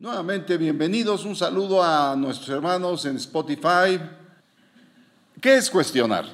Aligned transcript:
Nuevamente, 0.00 0.56
bienvenidos. 0.56 1.26
Un 1.26 1.36
saludo 1.36 1.84
a 1.84 2.16
nuestros 2.16 2.48
hermanos 2.48 3.04
en 3.04 3.16
Spotify. 3.16 4.00
¿Qué 5.38 5.56
es 5.56 5.68
cuestionar? 5.68 6.24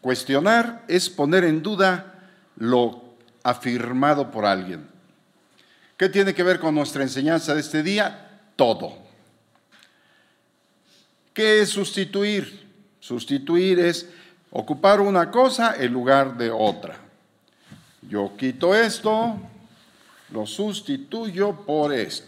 Cuestionar 0.00 0.84
es 0.86 1.10
poner 1.10 1.42
en 1.42 1.60
duda 1.60 2.14
lo 2.58 3.02
afirmado 3.42 4.30
por 4.30 4.46
alguien. 4.46 4.86
¿Qué 5.96 6.08
tiene 6.08 6.32
que 6.32 6.44
ver 6.44 6.60
con 6.60 6.76
nuestra 6.76 7.02
enseñanza 7.02 7.54
de 7.54 7.60
este 7.60 7.82
día? 7.82 8.40
Todo. 8.54 8.96
¿Qué 11.34 11.60
es 11.60 11.70
sustituir? 11.70 12.68
Sustituir 13.00 13.80
es 13.80 14.08
ocupar 14.52 15.00
una 15.00 15.28
cosa 15.28 15.74
en 15.76 15.92
lugar 15.92 16.36
de 16.36 16.52
otra. 16.52 17.00
Yo 18.00 18.36
quito 18.36 18.76
esto, 18.76 19.40
lo 20.32 20.46
sustituyo 20.46 21.52
por 21.66 21.92
esto. 21.92 22.26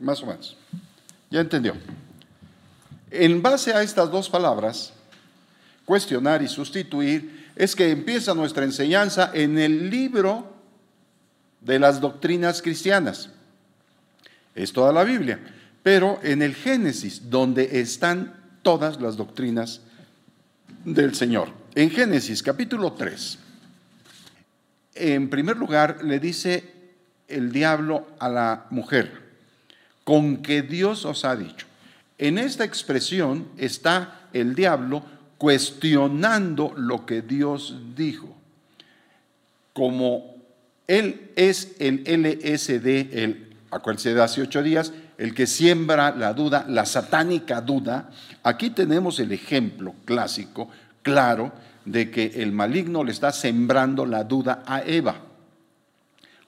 Más 0.00 0.22
o 0.22 0.26
menos. 0.26 0.56
¿Ya 1.30 1.40
entendió? 1.40 1.74
En 3.10 3.42
base 3.42 3.72
a 3.72 3.82
estas 3.82 4.10
dos 4.10 4.28
palabras, 4.28 4.92
cuestionar 5.84 6.42
y 6.42 6.48
sustituir, 6.48 7.50
es 7.56 7.76
que 7.76 7.90
empieza 7.90 8.34
nuestra 8.34 8.64
enseñanza 8.64 9.30
en 9.34 9.58
el 9.58 9.90
libro 9.90 10.50
de 11.60 11.78
las 11.78 12.00
doctrinas 12.00 12.62
cristianas. 12.62 13.30
Es 14.54 14.72
toda 14.72 14.92
la 14.92 15.04
Biblia, 15.04 15.40
pero 15.82 16.18
en 16.22 16.42
el 16.42 16.54
Génesis, 16.54 17.30
donde 17.30 17.80
están 17.80 18.34
todas 18.62 19.00
las 19.00 19.16
doctrinas 19.16 19.80
del 20.84 21.14
Señor. 21.14 21.48
En 21.74 21.90
Génesis 21.90 22.42
capítulo 22.42 22.92
3 22.92 23.38
en 24.94 25.30
primer 25.30 25.56
lugar, 25.56 26.04
le 26.04 26.18
dice 26.18 26.64
el 27.28 27.52
diablo 27.52 28.06
a 28.18 28.28
la 28.28 28.66
mujer, 28.70 29.22
con 30.04 30.42
que 30.42 30.62
Dios 30.62 31.04
os 31.04 31.24
ha 31.24 31.36
dicho. 31.36 31.66
En 32.18 32.38
esta 32.38 32.64
expresión 32.64 33.48
está 33.56 34.28
el 34.32 34.54
diablo 34.54 35.02
cuestionando 35.38 36.72
lo 36.76 37.04
que 37.06 37.22
Dios 37.22 37.76
dijo. 37.96 38.36
Como 39.72 40.36
él 40.86 41.30
es 41.36 41.72
el 41.78 42.04
LSD, 42.06 43.16
el, 43.18 43.56
acuérdense 43.70 44.14
de 44.14 44.22
hace 44.22 44.42
ocho 44.42 44.62
días, 44.62 44.92
el 45.18 45.34
que 45.34 45.46
siembra 45.46 46.14
la 46.14 46.32
duda, 46.34 46.66
la 46.68 46.84
satánica 46.84 47.60
duda, 47.60 48.10
aquí 48.42 48.70
tenemos 48.70 49.18
el 49.18 49.32
ejemplo 49.32 49.94
clásico, 50.04 50.68
claro, 51.02 51.52
de 51.84 52.10
que 52.10 52.42
el 52.42 52.52
maligno 52.52 53.04
le 53.04 53.12
está 53.12 53.32
sembrando 53.32 54.06
la 54.06 54.24
duda 54.24 54.62
a 54.66 54.82
Eva, 54.82 55.16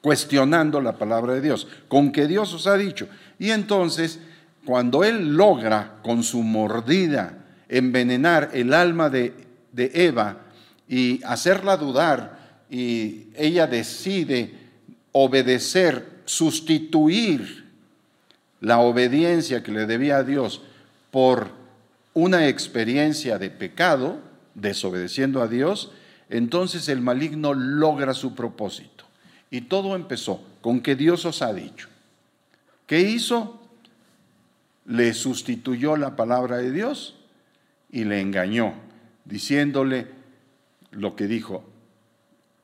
cuestionando 0.01 0.81
la 0.81 0.97
palabra 0.97 1.35
de 1.35 1.41
Dios, 1.41 1.67
con 1.89 2.13
que 2.13 2.27
Dios 2.27 2.53
os 2.55 2.67
ha 2.67 2.77
dicho. 2.77 3.09
Y 3.39 3.51
entonces, 3.51 4.21
cuando 4.65 5.05
él 5.05 5.37
logra 5.37 5.97
con 6.03 6.23
su 6.23 6.43
mordida 6.43 7.39
envenenar 7.69 8.51
el 8.53 8.73
alma 8.75 9.11
de, 9.11 9.35
Eva 9.77 10.39
y 10.89 11.21
hacerla 11.25 11.77
dudar, 11.77 12.63
y 12.71 13.27
ella 13.35 13.67
decide 13.67 14.55
obedecer, 15.13 16.23
sustituir 16.25 17.65
la 18.61 18.79
obediencia 18.79 19.63
que 19.63 19.73
le 19.73 19.87
debía 19.87 20.19
a 20.19 20.23
Dios 20.23 20.63
por 21.11 21.51
una 22.15 22.49
experiencia 22.49 23.39
de 23.39 23.51
pecado, 23.51 24.19
desobedeciendo 24.55 25.43
a 25.43 25.49
Dios, 25.49 25.93
entonces 26.29 26.89
el 26.89 27.01
maligno 27.01 27.55
logra 27.55 28.15
su 28.15 28.35
propósito. 28.35 29.05
Y 29.51 29.63
todo 29.63 29.95
empezó 29.95 30.43
con 30.61 30.81
que 30.81 30.97
Dios 30.97 31.25
os 31.25 31.43
ha 31.43 31.53
dicho. 31.53 31.89
¿Qué 32.87 33.01
hizo? 33.01 33.61
Le 34.87 35.15
sustituyó 35.15 35.97
la 35.97 36.17
palabra 36.17 36.59
de 36.59 36.71
Dios 36.71 37.17
y 37.91 38.05
le 38.05 38.21
engañó, 38.21 38.75
diciéndole 39.25 40.09
lo 40.91 41.17
que 41.17 41.27
dijo. 41.27 41.64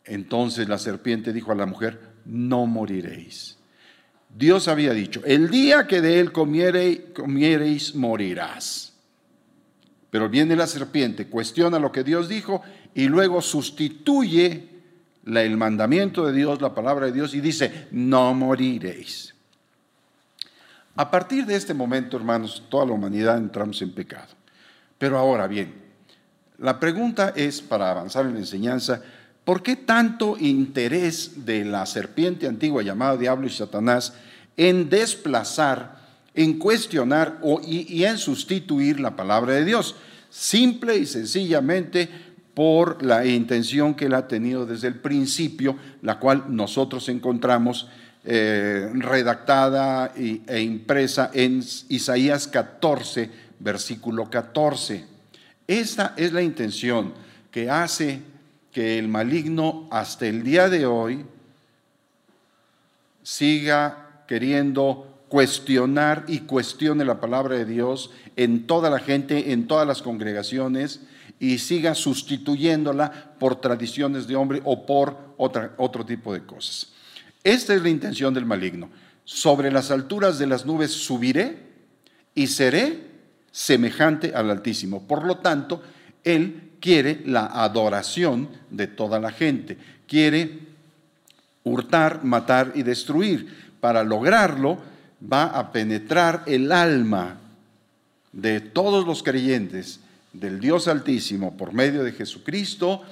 Entonces 0.05 0.69
la 0.69 0.79
serpiente 0.79 1.33
dijo 1.33 1.53
a 1.53 1.55
la 1.55 1.67
mujer, 1.67 2.01
no 2.25 2.67
moriréis. 2.67 3.57
Dios 4.37 4.69
había 4.69 4.93
dicho, 4.93 5.23
el 5.25 5.51
día 5.51 5.87
que 5.87 6.01
de 6.01 6.21
él 6.21 6.33
comiereis, 6.33 7.95
morirás. 7.95 8.90
Pero 10.11 10.29
viene 10.29 10.57
la 10.57 10.67
serpiente, 10.67 11.27
cuestiona 11.27 11.79
lo 11.79 11.93
que 11.93 12.03
Dios 12.03 12.29
dijo 12.29 12.63
y 12.95 13.07
luego 13.07 13.41
sustituye 13.41 14.69
el 15.25 15.57
mandamiento 15.57 16.27
de 16.27 16.33
Dios, 16.33 16.61
la 16.61 16.75
palabra 16.75 17.07
de 17.07 17.13
Dios, 17.13 17.35
y 17.35 17.41
dice, 17.41 17.87
no 17.93 18.35
moriréis. 18.35 19.35
A 20.97 21.11
partir 21.11 21.47
de 21.47 21.55
este 21.55 21.75
momento, 21.75 22.17
hermanos, 22.17 22.65
toda 22.69 22.87
la 22.87 22.93
humanidad 22.93 23.39
entramos 23.39 23.81
en 23.83 23.93
pecado. 23.93 24.35
Pero 24.99 25.17
ahora 25.17 25.47
bien, 25.47 25.73
la 26.59 26.81
pregunta 26.81 27.33
es, 27.37 27.63
para 27.63 27.91
avanzar 27.91 28.27
en 28.27 28.35
la 28.35 28.41
enseñanza, 28.41 29.01
¿por 29.45 29.63
qué 29.63 29.77
tanto 29.77 30.37
interés 30.39 31.47
de 31.47 31.65
la 31.65 31.87
serpiente 31.87 32.47
antigua 32.47 32.83
llamada 32.83 33.17
Diablo 33.17 33.47
y 33.47 33.51
Satanás 33.51 34.15
en 34.57 34.91
desplazar 34.91 36.00
en 36.35 36.59
cuestionar 36.59 37.39
o, 37.43 37.61
y, 37.63 38.05
en 38.05 38.19
sustituir 38.19 39.01
la 39.01 39.17
palabra 39.17 39.55
de 39.55 39.65
Dios, 39.65 39.97
simple 40.31 40.97
y 40.97 41.07
sencillamente 41.07 42.09
por 42.55 43.03
la 43.03 43.25
intención 43.27 43.95
que 43.95 44.07
él 44.07 44.15
ha 44.15 44.29
tenido 44.29 44.67
desde 44.67 44.89
el 44.89 44.97
principio, 44.97 45.77
la 46.03 46.19
cual 46.19 46.45
nosotros 46.49 47.09
encontramos 47.09 47.89
eh, 48.25 48.91
redactada 48.93 50.13
e 50.15 50.61
impresa 50.61 51.31
en 51.33 51.65
Isaías 51.89 52.47
14, 52.49 53.31
versículo 53.59 54.29
14. 54.29 55.07
Esta 55.67 56.15
es 56.17 56.33
la 56.33 56.43
intención 56.43 57.15
que 57.51 57.71
hace 57.71 58.21
que 58.73 58.99
el 58.99 59.09
maligno 59.09 59.89
hasta 59.91 60.27
el 60.27 60.43
día 60.43 60.69
de 60.69 60.87
hoy 60.87 61.25
siga 63.23 64.25
queriendo 64.27 65.10
cuestionar 65.31 66.25
y 66.27 66.41
cuestione 66.41 67.05
la 67.05 67.21
palabra 67.21 67.55
de 67.55 67.65
Dios 67.65 68.11
en 68.37 68.67
toda 68.67 68.91
la 68.91 68.99
gente, 68.99 69.53
en 69.53 69.69
todas 69.69 69.87
las 69.87 70.03
congregaciones 70.03 71.01
y 71.39 71.59
siga 71.59 71.95
sustituyéndola 71.95 73.37
por 73.39 73.61
tradiciones 73.61 74.27
de 74.27 74.35
hombre 74.35 74.61
o 74.65 74.85
por 74.85 75.17
otra, 75.39 75.73
otro 75.79 76.05
tipo 76.05 76.35
de 76.35 76.45
cosas. 76.45 76.93
Esta 77.45 77.75
es 77.75 77.81
la 77.81 77.89
intención 77.89 78.35
del 78.35 78.45
maligno. 78.45 78.91
Sobre 79.25 79.71
las 79.71 79.93
alturas 79.93 80.39
de 80.41 80.49
las 80.49 80.67
nubes 80.67 80.91
subiré 80.91 81.59
y 82.35 82.49
seré 82.49 82.99
semejante 83.53 84.35
al 84.35 84.51
Altísimo. 84.51 85.07
Por 85.07 85.25
lo 85.25 85.37
tanto, 85.37 85.81
él 86.25 86.73
quiere 86.81 87.23
la 87.25 87.47
adoración 87.47 88.49
de 88.69 88.89
toda 88.89 89.21
la 89.21 89.31
gente. 89.31 89.79
Quiere 90.09 90.59
hurtar, 91.63 92.25
matar 92.25 92.73
y 92.75 92.83
destruir. 92.83 93.71
Para 93.81 94.03
lograrlo, 94.03 94.90
va 95.21 95.45
a 95.47 95.73
penetrar 95.73 96.45
el 96.47 96.73
alma 96.73 97.39
de 98.33 98.61
todos 98.61 99.07
los 99.07 99.23
creyentes 99.23 100.01
del 100.33 100.61
Dios 100.61 100.89
Altísimo 100.89 101.57
por 101.57 101.73
medio 101.73 102.05
de 102.05 102.13
Jesucristo, 102.13 103.03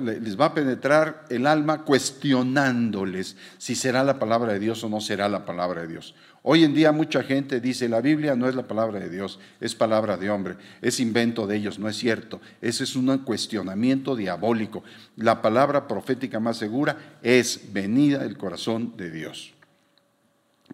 les 0.00 0.40
va 0.40 0.46
a 0.46 0.54
penetrar 0.54 1.26
el 1.28 1.46
alma 1.46 1.84
cuestionándoles 1.84 3.36
si 3.58 3.74
será 3.74 4.02
la 4.02 4.18
palabra 4.18 4.54
de 4.54 4.58
Dios 4.58 4.82
o 4.82 4.88
no 4.88 5.00
será 5.00 5.28
la 5.28 5.44
palabra 5.44 5.82
de 5.82 5.88
Dios. 5.88 6.14
Hoy 6.42 6.64
en 6.64 6.72
día 6.72 6.92
mucha 6.92 7.22
gente 7.22 7.60
dice, 7.60 7.88
la 7.88 8.00
Biblia 8.00 8.34
no 8.34 8.48
es 8.48 8.54
la 8.54 8.66
palabra 8.66 9.00
de 9.00 9.10
Dios, 9.10 9.38
es 9.60 9.74
palabra 9.74 10.16
de 10.16 10.30
hombre, 10.30 10.56
es 10.80 11.00
invento 11.00 11.46
de 11.46 11.56
ellos, 11.56 11.78
no 11.78 11.88
es 11.88 11.96
cierto. 11.96 12.40
Ese 12.62 12.84
es 12.84 12.96
un 12.96 13.18
cuestionamiento 13.18 14.16
diabólico. 14.16 14.82
La 15.16 15.42
palabra 15.42 15.86
profética 15.86 16.40
más 16.40 16.56
segura 16.56 17.18
es 17.22 17.72
venida 17.72 18.20
del 18.20 18.38
corazón 18.38 18.96
de 18.96 19.10
Dios. 19.10 19.57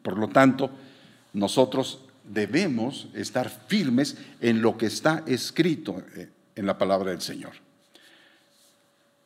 Por 0.02 0.18
lo 0.18 0.28
tanto, 0.28 0.70
nosotros 1.32 2.00
debemos 2.24 3.08
estar 3.14 3.50
firmes 3.50 4.16
en 4.40 4.62
lo 4.62 4.78
que 4.78 4.86
está 4.86 5.22
escrito 5.26 6.02
eh, 6.16 6.30
en 6.56 6.66
la 6.66 6.78
palabra 6.78 7.10
del 7.10 7.20
Señor. 7.20 7.52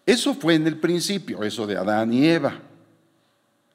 Eso 0.05 0.35
fue 0.35 0.55
en 0.55 0.67
el 0.67 0.79
principio, 0.79 1.44
eso 1.44 1.67
de 1.67 1.76
Adán 1.76 2.12
y 2.12 2.26
Eva. 2.26 2.61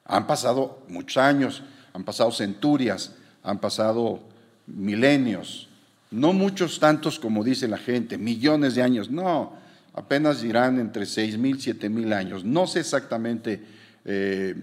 Han 0.04 0.26
pasado 0.26 0.82
muchos 0.88 1.16
años, 1.16 1.62
han 1.92 2.04
pasado 2.04 2.32
centurias, 2.32 3.14
han 3.42 3.60
pasado 3.60 4.20
milenios, 4.66 5.68
no 6.10 6.32
muchos 6.32 6.80
tantos 6.80 7.18
como 7.18 7.44
dice 7.44 7.68
la 7.68 7.78
gente, 7.78 8.18
millones 8.18 8.74
de 8.74 8.82
años, 8.82 9.10
no, 9.10 9.56
apenas 9.94 10.42
dirán 10.42 10.80
entre 10.80 11.06
seis 11.06 11.38
mil, 11.38 11.60
siete 11.60 11.88
mil 11.88 12.12
años, 12.12 12.44
no 12.44 12.66
sé 12.66 12.80
exactamente 12.80 13.62
eh, 14.04 14.54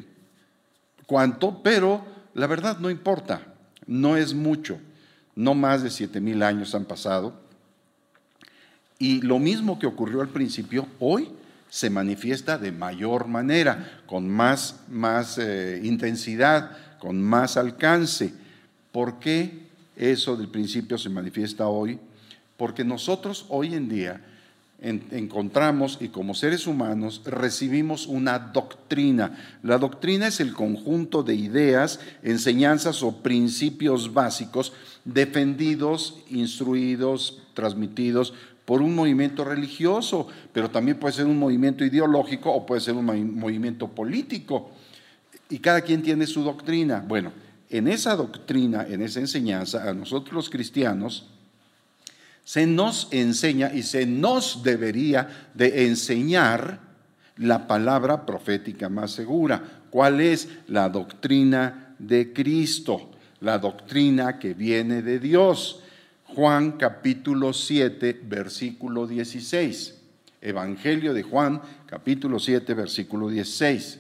cuánto, 1.06 1.62
pero 1.63 2.04
la 2.33 2.48
verdad 2.48 2.80
no 2.80 2.89
importa, 2.89 3.42
no 3.88 4.18
es 4.18 4.33
mucho, 4.33 4.80
no 5.36 5.54
más 5.54 5.83
de 5.83 5.89
siete 5.89 6.19
mil 6.19 6.44
años 6.44 6.75
han 6.75 6.86
pasado. 6.86 7.33
Y 9.00 9.22
lo 9.22 9.39
mismo 9.39 9.80
que 9.80 9.88
ocurrió 9.88 10.22
al 10.22 10.30
principio, 10.30 10.88
hoy 11.00 11.30
se 11.69 11.89
manifiesta 11.89 12.57
de 12.57 12.72
mayor 12.72 13.28
manera, 13.28 14.01
con 14.06 14.30
más, 14.30 14.81
más 14.89 15.38
eh, 15.38 15.80
intensidad, 15.83 16.98
con 17.00 17.22
más 17.22 17.57
alcance. 17.57 18.33
¿Por 18.92 19.19
qué 19.19 19.68
eso 19.95 20.36
del 20.38 20.50
principio 20.50 20.98
se 20.98 21.10
manifiesta 21.10 21.68
hoy? 21.68 22.00
Porque 22.57 22.83
nosotros 22.83 23.45
hoy 23.50 23.74
en 23.74 23.89
día 23.89 24.22
encontramos 24.81 26.00
y 26.01 26.07
como 26.07 26.33
seres 26.33 26.66
humanos 26.66 27.22
recibimos 27.24 28.07
una 28.07 28.39
doctrina. 28.39 29.60
La 29.62 29.78
doctrina 29.78 30.28
es 30.28 30.39
el 30.39 30.54
conjunto 30.54 31.22
de 31.22 31.36
ideas, 31.36 32.00
enseñanzas 32.24 33.04
o 33.04 33.22
principios 33.22 34.12
básicos 34.13 34.74
defendidos, 35.06 36.18
instruidos, 36.30 37.42
transmitidos 37.54 38.33
por 38.66 38.81
un 38.81 38.95
movimiento 38.95 39.44
religioso, 39.44 40.28
pero 40.54 40.72
también 40.72 40.98
puede 40.98 41.13
ser 41.13 41.25
un 41.25 41.38
movimiento 41.38 41.86
ideológico 41.86 42.51
o 42.51 42.66
puede 42.66 42.81
ser 42.81 42.95
un 42.95 43.38
movimiento 43.39 43.88
político. 43.88 44.72
Y 45.50 45.60
cada 45.60 45.81
quien 45.81 46.01
tiene 46.01 46.25
su 46.25 46.44
doctrina. 46.44 47.04
Bueno, 47.07 47.33
en 47.69 47.88
esa 47.88 48.16
doctrina, 48.16 48.86
en 48.88 49.01
esa 49.01 49.19
enseñanza, 49.19 49.89
a 49.89 49.94
nosotros 49.94 50.33
los 50.33 50.50
cristianos, 50.50 51.28
se 52.44 52.66
nos 52.66 53.08
enseña 53.12 53.72
y 53.74 53.84
se 53.84 54.06
nos 54.06 54.64
debería 54.64 55.50
de 55.54 55.88
enseñar 55.88 56.80
la 57.38 57.68
palabra 57.68 58.26
profética 58.26 58.90
más 58.90 59.12
segura. 59.12 59.64
¿Cuál 59.90 60.22
es 60.22 60.50
la 60.68 60.90
doctrina 60.90 61.96
de 62.00 62.34
Cristo? 62.34 63.12
La 63.40 63.58
doctrina 63.58 64.40
que 64.40 64.54
viene 64.54 65.02
de 65.02 65.20
Dios. 65.20 65.82
Juan 66.26 66.74
capítulo 66.74 67.54
7, 67.54 68.22
versículo 68.24 69.08
16. 69.08 69.98
Evangelio 70.42 71.14
de 71.14 71.24
Juan 71.24 71.62
capítulo 71.86 72.40
7, 72.40 72.74
versículo 72.74 73.30
16. 73.30 74.00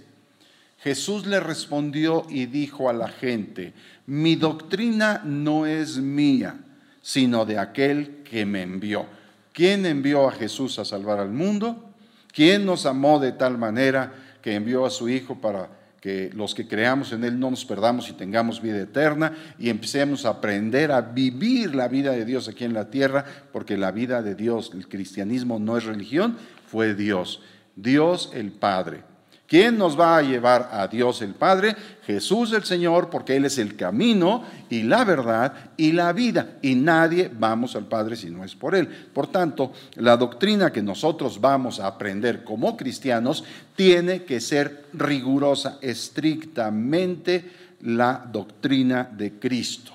Jesús 0.79 1.27
le 1.27 1.39
respondió 1.39 2.25
y 2.29 2.47
dijo 2.47 2.89
a 2.89 2.93
la 2.93 3.09
gente, 3.09 3.73
mi 4.07 4.35
doctrina 4.35 5.21
no 5.23 5.67
es 5.67 5.97
mía 5.97 6.59
sino 7.01 7.45
de 7.45 7.57
aquel 7.57 8.23
que 8.23 8.45
me 8.45 8.61
envió. 8.61 9.05
¿Quién 9.53 9.85
envió 9.85 10.27
a 10.27 10.31
Jesús 10.31 10.79
a 10.79 10.85
salvar 10.85 11.19
al 11.19 11.31
mundo? 11.31 11.89
¿Quién 12.33 12.65
nos 12.65 12.85
amó 12.85 13.19
de 13.19 13.33
tal 13.33 13.57
manera 13.57 14.13
que 14.41 14.55
envió 14.55 14.85
a 14.85 14.89
su 14.89 15.09
Hijo 15.09 15.39
para 15.39 15.69
que 15.99 16.31
los 16.33 16.55
que 16.55 16.67
creamos 16.67 17.11
en 17.13 17.23
Él 17.23 17.39
no 17.39 17.51
nos 17.51 17.63
perdamos 17.63 18.09
y 18.09 18.13
tengamos 18.13 18.59
vida 18.61 18.79
eterna 18.79 19.33
y 19.59 19.69
empecemos 19.69 20.25
a 20.25 20.29
aprender 20.29 20.91
a 20.91 21.01
vivir 21.01 21.75
la 21.75 21.87
vida 21.87 22.11
de 22.11 22.25
Dios 22.25 22.47
aquí 22.47 22.63
en 22.63 22.73
la 22.73 22.89
tierra, 22.89 23.23
porque 23.53 23.77
la 23.77 23.91
vida 23.91 24.23
de 24.23 24.33
Dios, 24.33 24.71
el 24.73 24.87
cristianismo 24.87 25.59
no 25.59 25.77
es 25.77 25.83
religión, 25.83 26.37
fue 26.65 26.95
Dios, 26.95 27.41
Dios 27.75 28.31
el 28.33 28.51
Padre. 28.51 29.10
¿Quién 29.51 29.77
nos 29.77 29.99
va 29.99 30.15
a 30.15 30.21
llevar 30.21 30.69
a 30.71 30.87
Dios 30.87 31.21
el 31.21 31.33
Padre? 31.33 31.75
Jesús 32.05 32.53
el 32.53 32.63
Señor, 32.63 33.09
porque 33.09 33.35
Él 33.35 33.43
es 33.43 33.57
el 33.57 33.75
camino 33.75 34.45
y 34.69 34.83
la 34.83 35.03
verdad 35.03 35.53
y 35.75 35.91
la 35.91 36.13
vida. 36.13 36.51
Y 36.61 36.75
nadie 36.75 37.29
vamos 37.29 37.75
al 37.75 37.83
Padre 37.83 38.15
si 38.15 38.29
no 38.29 38.45
es 38.45 38.55
por 38.55 38.75
Él. 38.75 38.87
Por 38.87 39.27
tanto, 39.27 39.73
la 39.95 40.15
doctrina 40.15 40.71
que 40.71 40.81
nosotros 40.81 41.41
vamos 41.41 41.81
a 41.81 41.87
aprender 41.87 42.45
como 42.45 42.77
cristianos 42.77 43.43
tiene 43.75 44.23
que 44.23 44.39
ser 44.39 44.85
rigurosa, 44.93 45.79
estrictamente 45.81 47.51
la 47.81 48.25
doctrina 48.31 49.09
de 49.11 49.33
Cristo. 49.33 49.91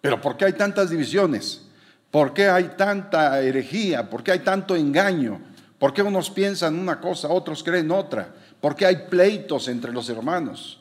Pero 0.00 0.20
¿por 0.20 0.36
qué 0.36 0.46
hay 0.46 0.54
tantas 0.54 0.90
divisiones? 0.90 1.62
¿Por 2.10 2.34
qué 2.34 2.48
hay 2.48 2.72
tanta 2.76 3.40
herejía? 3.40 4.10
¿Por 4.10 4.24
qué 4.24 4.32
hay 4.32 4.40
tanto 4.40 4.74
engaño? 4.74 5.51
¿Por 5.82 5.92
qué 5.92 6.00
unos 6.00 6.30
piensan 6.30 6.78
una 6.78 7.00
cosa, 7.00 7.26
otros 7.26 7.64
creen 7.64 7.90
otra? 7.90 8.32
¿Por 8.60 8.76
qué 8.76 8.86
hay 8.86 9.08
pleitos 9.10 9.66
entre 9.66 9.90
los 9.90 10.08
hermanos? 10.08 10.78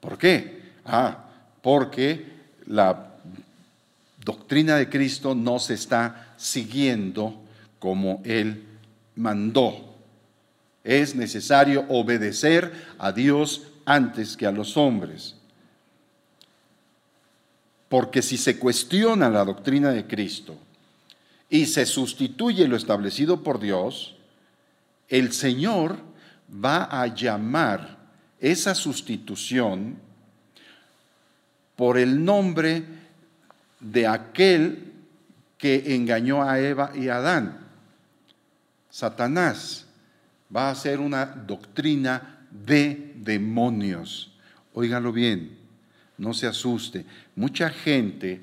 ¿Por 0.00 0.16
qué? 0.16 0.72
Ah, 0.86 1.26
porque 1.60 2.32
la 2.64 3.10
doctrina 4.24 4.76
de 4.76 4.88
Cristo 4.88 5.34
no 5.34 5.58
se 5.58 5.74
está 5.74 6.32
siguiendo 6.38 7.42
como 7.78 8.22
Él 8.24 8.64
mandó. 9.16 9.96
Es 10.82 11.14
necesario 11.14 11.84
obedecer 11.90 12.72
a 12.98 13.12
Dios 13.12 13.64
antes 13.84 14.34
que 14.38 14.46
a 14.46 14.50
los 14.50 14.78
hombres. 14.78 15.36
Porque 17.90 18.22
si 18.22 18.38
se 18.38 18.58
cuestiona 18.58 19.28
la 19.28 19.44
doctrina 19.44 19.90
de 19.90 20.06
Cristo 20.06 20.56
y 21.50 21.66
se 21.66 21.84
sustituye 21.84 22.66
lo 22.66 22.76
establecido 22.76 23.42
por 23.42 23.60
Dios, 23.60 24.16
el 25.12 25.30
Señor 25.32 25.98
va 26.50 26.84
a 26.84 27.06
llamar 27.06 27.98
esa 28.40 28.74
sustitución 28.74 29.98
por 31.76 31.98
el 31.98 32.24
nombre 32.24 32.82
de 33.78 34.06
aquel 34.06 34.90
que 35.58 35.94
engañó 35.94 36.42
a 36.42 36.58
Eva 36.58 36.92
y 36.94 37.08
a 37.08 37.16
Adán. 37.18 37.58
Satanás 38.88 39.86
va 40.54 40.70
a 40.70 40.74
ser 40.74 40.98
una 40.98 41.26
doctrina 41.26 42.46
de 42.50 43.12
demonios. 43.16 44.32
Óigalo 44.72 45.12
bien, 45.12 45.58
no 46.16 46.32
se 46.32 46.46
asuste. 46.46 47.04
Mucha 47.36 47.68
gente 47.68 48.42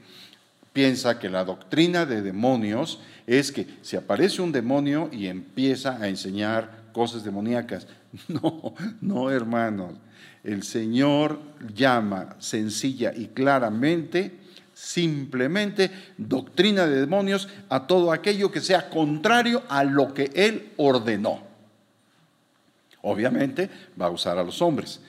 piensa 0.71 1.17
que 1.17 1.29
la 1.29 1.43
doctrina 1.43 2.05
de 2.05 2.21
demonios 2.21 2.99
es 3.37 3.51
que 3.51 3.67
si 3.83 3.95
aparece 3.95 4.41
un 4.41 4.51
demonio 4.51 5.07
y 5.11 5.27
empieza 5.27 6.01
a 6.01 6.07
enseñar 6.07 6.79
cosas 6.91 7.23
demoníacas. 7.23 7.85
No, 8.27 8.73
no, 9.01 9.29
hermanos. 9.29 9.93
El 10.43 10.63
Señor 10.63 11.39
llama 11.75 12.35
sencilla 12.39 13.13
y 13.15 13.27
claramente, 13.27 14.39
simplemente, 14.73 15.91
doctrina 16.17 16.87
de 16.87 17.01
demonios 17.01 17.47
a 17.69 17.85
todo 17.85 18.11
aquello 18.11 18.51
que 18.51 18.61
sea 18.61 18.89
contrario 18.89 19.61
a 19.69 19.83
lo 19.83 20.11
que 20.11 20.31
Él 20.33 20.71
ordenó. 20.77 21.43
Obviamente 23.03 23.69
va 24.01 24.07
a 24.07 24.11
usar 24.11 24.39
a 24.39 24.43
los 24.43 24.59
hombres. 24.59 25.01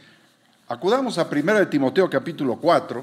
Acudamos 0.68 1.16
a 1.16 1.26
1 1.26 1.54
de 1.54 1.66
Timoteo 1.66 2.10
capítulo 2.10 2.56
4, 2.56 3.02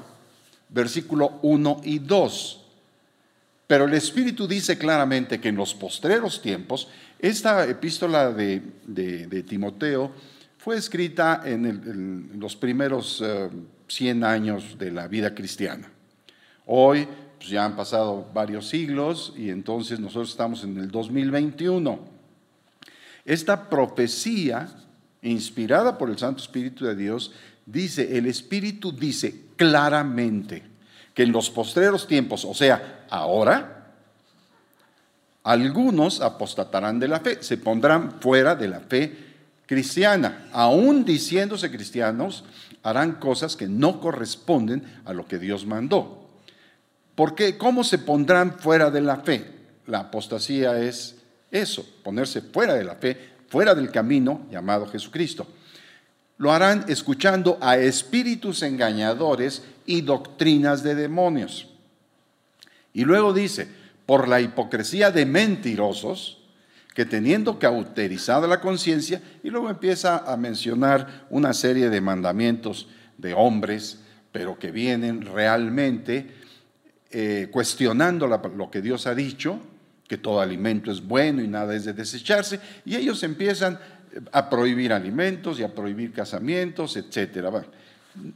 versículo 0.68 1.40
1 1.42 1.80
y 1.82 1.98
2. 1.98 2.67
Pero 3.68 3.84
el 3.84 3.92
Espíritu 3.92 4.48
dice 4.48 4.78
claramente 4.78 5.38
que 5.38 5.50
en 5.50 5.56
los 5.56 5.74
postreros 5.74 6.40
tiempos, 6.40 6.88
esta 7.18 7.68
epístola 7.68 8.32
de, 8.32 8.62
Timoteo 9.46 10.10
fue 10.56 10.78
escrita 10.78 11.42
en, 11.44 12.40
los 12.40 12.56
primeros 12.56 13.22
100 13.86 14.22
eh, 14.22 14.26
años 14.26 14.78
de 14.78 14.90
la 14.90 15.06
vida 15.06 15.34
cristiana. 15.34 15.92
Hoy 16.64 17.06
pues, 17.36 17.50
ya 17.50 17.66
han 17.66 17.76
pasado 17.76 18.30
varios 18.32 18.66
siglos 18.68 19.34
y 19.36 19.50
entonces 19.50 20.00
nosotros 20.00 20.30
estamos 20.30 20.64
en 20.64 20.78
el 20.78 20.90
2021. 20.90 22.00
Esta 23.26 23.68
profecía, 23.68 24.66
inspirada 25.20 25.98
por 25.98 26.08
el 26.08 26.16
Santo 26.16 26.42
Espíritu 26.42 26.86
de 26.86 26.96
Dios, 26.96 27.32
dice, 27.66 28.16
el 28.16 28.24
Espíritu 28.24 28.92
dice 28.92 29.42
claramente, 29.56 30.67
que 31.18 31.24
en 31.24 31.32
los 31.32 31.50
postreros 31.50 32.06
tiempos, 32.06 32.44
o 32.44 32.54
sea, 32.54 33.04
ahora, 33.10 33.88
algunos 35.42 36.20
apostatarán 36.20 37.00
de 37.00 37.08
la 37.08 37.18
fe, 37.18 37.42
se 37.42 37.56
pondrán 37.56 38.20
fuera 38.20 38.54
de 38.54 38.68
la 38.68 38.78
fe 38.78 39.16
cristiana, 39.66 40.46
aún 40.52 41.04
diciéndose 41.04 41.72
cristianos, 41.72 42.44
harán 42.84 43.14
cosas 43.14 43.56
que 43.56 43.66
no 43.66 44.00
corresponden 44.00 44.84
a 45.04 45.12
lo 45.12 45.26
que 45.26 45.40
Dios 45.40 45.66
mandó. 45.66 46.28
¿Por 47.16 47.34
qué? 47.34 47.58
¿Cómo 47.58 47.82
se 47.82 47.98
pondrán 47.98 48.56
fuera 48.56 48.88
de 48.88 49.00
la 49.00 49.16
fe? 49.16 49.44
La 49.88 49.98
apostasía 49.98 50.78
es 50.78 51.16
eso, 51.50 51.84
ponerse 52.04 52.42
fuera 52.42 52.74
de 52.74 52.84
la 52.84 52.94
fe, 52.94 53.30
fuera 53.48 53.74
del 53.74 53.90
camino 53.90 54.46
llamado 54.52 54.86
Jesucristo. 54.86 55.48
Lo 56.38 56.52
harán 56.52 56.84
escuchando 56.88 57.58
a 57.60 57.76
espíritus 57.76 58.62
engañadores 58.62 59.62
y 59.86 60.00
doctrinas 60.00 60.82
de 60.82 60.94
demonios. 60.94 61.68
Y 62.92 63.04
luego 63.04 63.32
dice, 63.32 63.68
por 64.06 64.28
la 64.28 64.40
hipocresía 64.40 65.10
de 65.10 65.26
mentirosos, 65.26 66.38
que 66.94 67.04
teniendo 67.04 67.58
cauterizada 67.58 68.48
la 68.48 68.60
conciencia, 68.60 69.20
y 69.42 69.50
luego 69.50 69.68
empieza 69.68 70.18
a 70.18 70.36
mencionar 70.36 71.26
una 71.30 71.52
serie 71.52 71.90
de 71.90 72.00
mandamientos 72.00 72.88
de 73.18 73.34
hombres, 73.34 74.00
pero 74.32 74.58
que 74.58 74.70
vienen 74.70 75.22
realmente 75.22 76.32
eh, 77.10 77.48
cuestionando 77.50 78.26
lo 78.26 78.70
que 78.70 78.82
Dios 78.82 79.06
ha 79.06 79.14
dicho, 79.14 79.60
que 80.08 80.16
todo 80.16 80.40
alimento 80.40 80.90
es 80.90 81.06
bueno 81.06 81.42
y 81.42 81.48
nada 81.48 81.76
es 81.76 81.84
de 81.84 81.92
desecharse, 81.92 82.60
y 82.84 82.96
ellos 82.96 83.22
empiezan 83.22 83.78
a 84.32 84.48
prohibir 84.50 84.92
alimentos 84.92 85.58
y 85.58 85.62
a 85.62 85.74
prohibir 85.74 86.12
casamientos, 86.12 86.96
etcétera. 86.96 87.64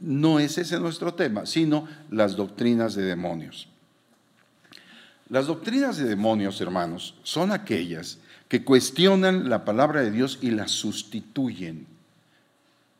No 0.01 0.39
es 0.39 0.57
ese 0.57 0.79
nuestro 0.79 1.13
tema, 1.13 1.45
sino 1.45 1.87
las 2.09 2.35
doctrinas 2.35 2.95
de 2.95 3.03
demonios. 3.03 3.67
Las 5.29 5.47
doctrinas 5.47 5.97
de 5.97 6.05
demonios, 6.05 6.61
hermanos, 6.61 7.15
son 7.23 7.51
aquellas 7.51 8.19
que 8.47 8.63
cuestionan 8.63 9.49
la 9.49 9.65
palabra 9.65 10.01
de 10.01 10.11
Dios 10.11 10.39
y 10.41 10.51
la 10.51 10.67
sustituyen. 10.67 11.87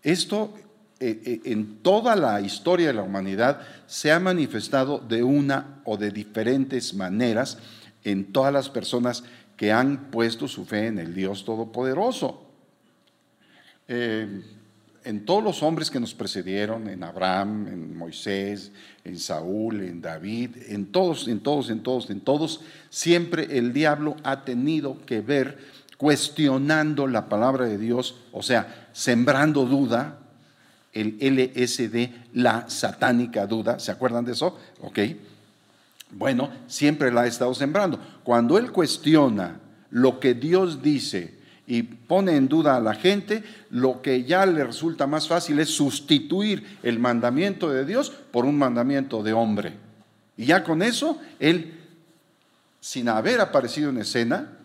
Esto 0.02 0.54
eh, 1.00 1.22
eh, 1.26 1.42
en 1.46 1.78
toda 1.78 2.16
la 2.16 2.42
historia 2.42 2.88
de 2.88 2.94
la 2.94 3.04
humanidad 3.04 3.62
se 3.88 4.12
ha 4.12 4.20
manifestado 4.20 5.00
de 5.00 5.22
una 5.22 5.82
o 5.84 5.98
de 5.98 6.12
diferentes 6.12 6.94
maneras 6.94 7.58
en 8.04 8.32
todas 8.32 8.54
las 8.54 8.70
personas 8.70 9.24
que 9.58 9.72
han 9.72 10.10
puesto 10.12 10.48
su 10.48 10.66
fe 10.66 10.88
en 10.88 11.00
el 11.00 11.14
Dios 11.14 11.46
Todopoderoso. 11.46 12.43
Eh, 13.96 14.42
en 15.06 15.24
todos 15.24 15.44
los 15.44 15.62
hombres 15.62 15.92
que 15.92 16.00
nos 16.00 16.16
precedieron, 16.16 16.88
en 16.88 17.04
Abraham, 17.04 17.68
en 17.68 17.96
Moisés, 17.96 18.72
en 19.04 19.20
Saúl, 19.20 19.82
en 19.82 20.02
David, 20.02 20.50
en 20.70 20.88
todos, 20.88 21.28
en 21.28 21.42
todos, 21.42 21.70
en 21.70 21.84
todos, 21.84 22.10
en 22.10 22.22
todos, 22.22 22.62
siempre 22.90 23.60
el 23.60 23.72
diablo 23.72 24.16
ha 24.24 24.46
tenido 24.46 25.06
que 25.06 25.22
ver 25.22 25.60
cuestionando 25.98 27.06
la 27.06 27.30
palabra 27.30 27.66
de 27.66 27.78
Dios, 27.78 28.16
o 28.32 28.42
sea, 28.42 28.90
sembrando 28.94 29.66
duda, 29.66 30.18
el 30.94 31.18
LSD, 31.20 32.10
la 32.34 32.68
satánica 32.70 33.46
duda, 33.46 33.78
¿se 33.78 33.92
acuerdan 33.92 34.26
de 34.26 34.32
eso? 34.32 34.58
Ok. 34.82 35.00
Bueno, 36.12 36.50
siempre 36.66 37.12
la 37.12 37.22
ha 37.22 37.28
estado 37.28 37.54
sembrando. 37.54 38.00
Cuando 38.24 38.58
él 38.58 38.72
cuestiona 38.72 39.60
lo 39.92 40.20
que 40.20 40.34
Dios 40.34 40.82
dice 40.82 41.43
y 41.66 41.84
pone 41.84 42.36
en 42.36 42.48
duda 42.48 42.76
a 42.76 42.82
la 42.82 42.94
gente, 42.94 43.44
lo 43.70 44.02
que 44.02 44.24
ya 44.24 44.46
le 44.46 44.64
resulta 44.64 45.08
más 45.08 45.28
fácil 45.28 45.60
es 45.60 45.70
sustituir 45.70 46.78
el 46.84 47.00
mandamiento 47.00 47.70
de 47.70 47.86
Dios 47.86 48.10
por 48.10 48.46
un 48.46 48.58
mandamiento 48.58 49.24
de 49.24 49.34
hombre. 49.34 49.74
Y 50.36 50.46
ya 50.46 50.64
con 50.64 50.82
eso, 50.82 51.20
él, 51.40 51.80
sin 52.82 53.08
haber 53.08 53.40
aparecido 53.40 53.90
en 53.90 54.00
escena, 54.00 54.58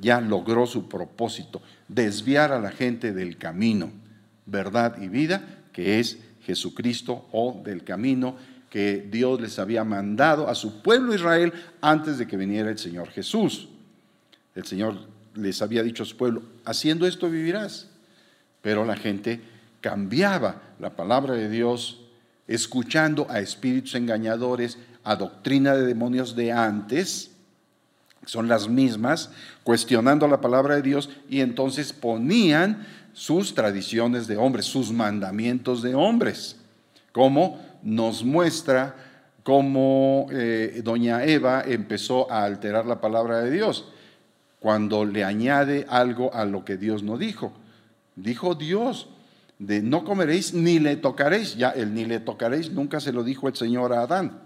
ya 0.00 0.20
logró 0.20 0.66
su 0.66 0.88
propósito, 0.88 1.60
desviar 1.88 2.52
a 2.52 2.60
la 2.60 2.70
gente 2.70 3.12
del 3.12 3.36
camino, 3.36 3.90
verdad 4.46 5.00
y 5.00 5.08
vida, 5.08 5.62
que 5.72 5.98
es 5.98 6.18
Jesucristo 6.44 7.26
o 7.32 7.60
del 7.64 7.84
camino 7.84 8.36
que 8.70 9.06
Dios 9.10 9.38
les 9.40 9.58
había 9.58 9.84
mandado 9.84 10.48
a 10.48 10.54
su 10.54 10.80
pueblo 10.80 11.14
Israel 11.14 11.52
antes 11.82 12.16
de 12.16 12.26
que 12.26 12.38
viniera 12.38 12.70
el 12.70 12.78
Señor 12.78 13.10
Jesús. 13.10 13.68
El 14.54 14.64
Señor 14.64 14.96
les 15.34 15.62
había 15.62 15.82
dicho 15.82 16.02
a 16.02 16.06
su 16.06 16.16
pueblo, 16.16 16.42
haciendo 16.64 17.06
esto 17.06 17.30
vivirás. 17.30 17.88
Pero 18.60 18.84
la 18.84 18.96
gente 18.96 19.40
cambiaba 19.80 20.62
la 20.78 20.90
palabra 20.90 21.34
de 21.34 21.48
Dios, 21.48 22.00
escuchando 22.46 23.26
a 23.28 23.40
espíritus 23.40 23.94
engañadores, 23.94 24.78
a 25.04 25.16
doctrina 25.16 25.74
de 25.74 25.86
demonios 25.86 26.36
de 26.36 26.52
antes, 26.52 27.30
son 28.24 28.46
las 28.46 28.68
mismas, 28.68 29.30
cuestionando 29.64 30.28
la 30.28 30.40
palabra 30.40 30.76
de 30.76 30.82
Dios 30.82 31.10
y 31.28 31.40
entonces 31.40 31.92
ponían 31.92 32.86
sus 33.12 33.54
tradiciones 33.54 34.28
de 34.28 34.36
hombres, 34.36 34.66
sus 34.66 34.92
mandamientos 34.92 35.82
de 35.82 35.96
hombres, 35.96 36.56
como 37.10 37.60
nos 37.82 38.22
muestra 38.24 38.94
cómo 39.42 40.28
eh, 40.30 40.82
doña 40.84 41.24
Eva 41.24 41.64
empezó 41.66 42.30
a 42.30 42.44
alterar 42.44 42.86
la 42.86 43.00
palabra 43.00 43.40
de 43.40 43.50
Dios 43.50 43.86
cuando 44.62 45.04
le 45.04 45.24
añade 45.24 45.86
algo 45.88 46.32
a 46.32 46.44
lo 46.44 46.64
que 46.64 46.76
Dios 46.76 47.02
no 47.02 47.18
dijo. 47.18 47.52
Dijo 48.14 48.54
Dios, 48.54 49.08
de 49.58 49.82
no 49.82 50.04
comeréis 50.04 50.54
ni 50.54 50.78
le 50.78 50.94
tocaréis. 50.94 51.56
Ya 51.56 51.70
el 51.70 51.92
ni 51.92 52.04
le 52.04 52.20
tocaréis 52.20 52.70
nunca 52.70 53.00
se 53.00 53.12
lo 53.12 53.24
dijo 53.24 53.48
el 53.48 53.56
Señor 53.56 53.92
a 53.92 54.02
Adán. 54.02 54.38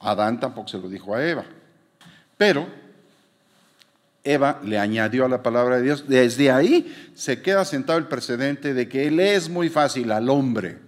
Adán 0.00 0.40
tampoco 0.40 0.66
se 0.66 0.78
lo 0.78 0.88
dijo 0.88 1.14
a 1.14 1.24
Eva. 1.24 1.44
Pero 2.36 2.66
Eva 4.24 4.60
le 4.64 4.80
añadió 4.80 5.26
a 5.26 5.28
la 5.28 5.44
palabra 5.44 5.76
de 5.76 5.82
Dios. 5.82 6.08
Desde 6.08 6.50
ahí 6.50 6.92
se 7.14 7.40
queda 7.40 7.64
sentado 7.64 8.00
el 8.00 8.08
precedente 8.08 8.74
de 8.74 8.88
que 8.88 9.06
él 9.06 9.20
es 9.20 9.48
muy 9.48 9.68
fácil 9.68 10.10
al 10.10 10.28
hombre 10.28 10.78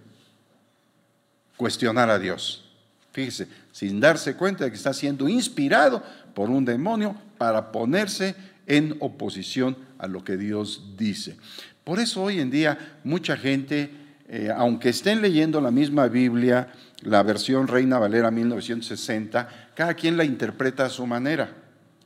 cuestionar 1.56 2.11
a 2.11 2.18
Dios. 2.18 2.64
Fíjese, 3.12 3.47
sin 3.71 4.00
darse 4.00 4.35
cuenta 4.35 4.64
de 4.64 4.71
que 4.71 4.76
está 4.76 4.92
siendo 4.92 5.28
inspirado 5.28 6.02
por 6.37 6.50
un 6.50 6.66
demonio 6.66 7.16
para 7.38 7.73
ponerse 7.73 8.35
en 8.66 8.95
oposición 9.00 9.75
a 9.97 10.07
lo 10.07 10.23
que 10.23 10.37
Dios 10.37 10.83
dice. 10.99 11.38
Por 11.83 11.99
eso 11.99 12.25
hoy 12.25 12.40
en 12.40 12.50
día 12.50 12.99
mucha 13.05 13.38
gente, 13.38 13.90
eh, 14.28 14.50
aunque 14.55 14.90
estén 14.90 15.23
leyendo 15.23 15.62
la 15.62 15.71
misma 15.71 16.09
Biblia, 16.09 16.75
la 17.00 17.23
versión 17.23 17.69
Reina 17.69 17.99
Valera 17.99 18.31
1960, 18.31 19.71
cada 19.75 19.95
quien 19.95 20.19
la 20.19 20.26
interpreta 20.26 20.85
a 20.85 20.90
su 20.90 21.07
manera. 21.07 21.55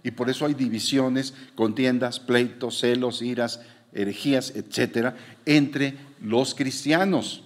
Y 0.05 0.13
por 0.13 0.31
eso 0.31 0.47
hay 0.47 0.55
divisiones, 0.55 1.35
contiendas, 1.57 2.21
pleitos, 2.21 2.79
celos, 2.79 3.23
iras, 3.23 3.61
herejías, 3.93 4.53
etcétera, 4.55 5.17
entre 5.45 5.97
los 6.23 6.55
cristianos 6.55 7.43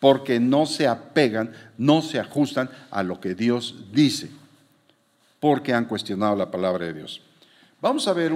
porque 0.00 0.40
no 0.40 0.64
se 0.64 0.88
apegan, 0.88 1.52
no 1.76 2.00
se 2.00 2.18
ajustan 2.18 2.70
a 2.90 3.02
lo 3.02 3.20
que 3.20 3.34
Dios 3.34 3.84
dice, 3.92 4.30
porque 5.42 5.74
han 5.74 5.86
cuestionado 5.86 6.36
la 6.36 6.52
palabra 6.52 6.86
de 6.86 6.94
Dios. 6.94 7.20
Vamos 7.80 8.06
a 8.06 8.12
ver 8.12 8.32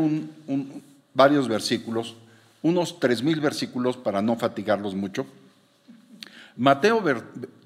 varios 1.15 1.47
versículos, 1.47 2.17
unos 2.63 2.99
tres 2.99 3.23
mil 3.23 3.41
versículos 3.41 3.97
para 3.97 4.21
no 4.21 4.35
fatigarlos 4.35 4.93
mucho. 4.97 5.25
Mateo 6.57 7.01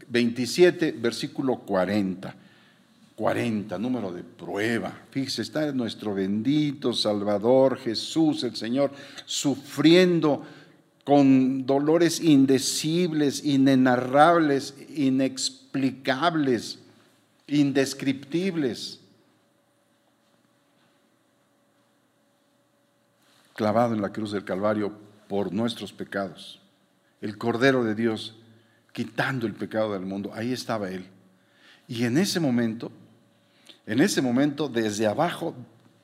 27, 0.07 0.93
versículo 0.93 1.57
40. 1.57 2.35
40, 3.17 3.79
número 3.79 4.13
de 4.13 4.23
prueba. 4.25 4.93
Fíjese, 5.11 5.41
está 5.41 5.73
nuestro 5.73 6.15
bendito 6.15 6.93
Salvador 6.93 7.79
Jesús, 7.79 8.45
el 8.45 8.57
Señor, 8.57 8.93
sufriendo 9.25 10.45
con 11.03 11.65
dolores 11.65 12.21
indecibles, 12.21 13.43
inenarrables, 13.43 14.75
inexplicables, 14.95 16.79
indescriptibles, 17.47 19.00
clavado 23.61 23.93
en 23.93 24.01
la 24.01 24.09
cruz 24.09 24.33
del 24.33 24.43
Calvario 24.43 24.91
por 25.29 25.53
nuestros 25.53 25.93
pecados. 25.93 26.63
El 27.21 27.37
Cordero 27.37 27.85
de 27.85 27.95
Dios 27.95 28.35
quitando 28.91 29.47
el 29.47 29.53
pecado 29.53 29.93
del 29.93 30.07
mundo, 30.07 30.31
ahí 30.33 30.51
estaba 30.51 30.89
Él. 30.89 31.05
Y 31.87 32.05
en 32.05 32.17
ese 32.17 32.41
momento, 32.41 32.91
en 33.85 34.01
ese 34.01 34.23
momento, 34.23 34.67
desde 34.71 35.07
abajo, 35.07 35.55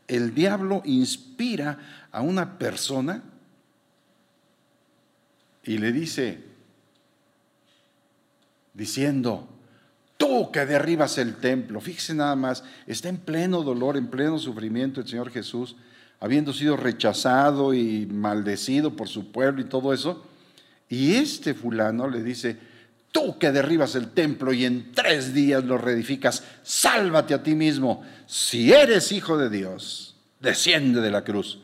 el 0.07 0.35
diablo 0.35 0.83
inspira 0.85 1.79
a 2.13 2.21
una 2.21 2.59
persona 2.59 3.23
y 5.65 5.79
le 5.79 5.93
dice, 5.93 6.45
diciendo, 8.75 9.49
tú 10.19 10.53
que 10.53 10.67
derribas 10.67 11.17
el 11.17 11.37
templo, 11.37 11.81
fíjese 11.81 12.13
nada 12.13 12.37
más, 12.37 12.65
está 12.87 13.09
en 13.09 13.17
pleno 13.17 13.63
dolor, 13.63 13.97
en 13.97 14.09
pleno 14.09 14.39
sufrimiento 14.39 15.01
el 15.01 15.09
Señor 15.09 15.31
Jesús, 15.31 15.75
habiendo 16.21 16.53
sido 16.53 16.77
rechazado 16.77 17.75
y 17.75 18.07
maldecido 18.07 18.97
por 18.97 19.09
su 19.09 19.31
pueblo 19.31 19.61
y 19.61 19.65
todo 19.65 19.93
eso, 19.93 20.25
y 20.89 21.15
este 21.15 21.55
fulano 21.55 22.09
le 22.09 22.23
dice, 22.23 22.57
tú 23.13 23.39
que 23.39 23.53
derribas 23.53 23.95
el 23.95 24.09
templo 24.09 24.53
y 24.53 24.65
en 24.65 24.93
tres 24.93 25.35
días 25.35 25.65
lo 25.65 25.79
reedificas, 25.79 26.45
sálvate 26.63 27.35
a 27.35 27.43
ti 27.43 27.55
mismo, 27.55 28.05
si 28.27 28.73
eres 28.73 29.13
hijo 29.13 29.37
de 29.39 29.51
Dios, 29.51 30.17
desciende 30.41 31.01
de 31.01 31.11
la 31.11 31.25
cruz. 31.25 31.61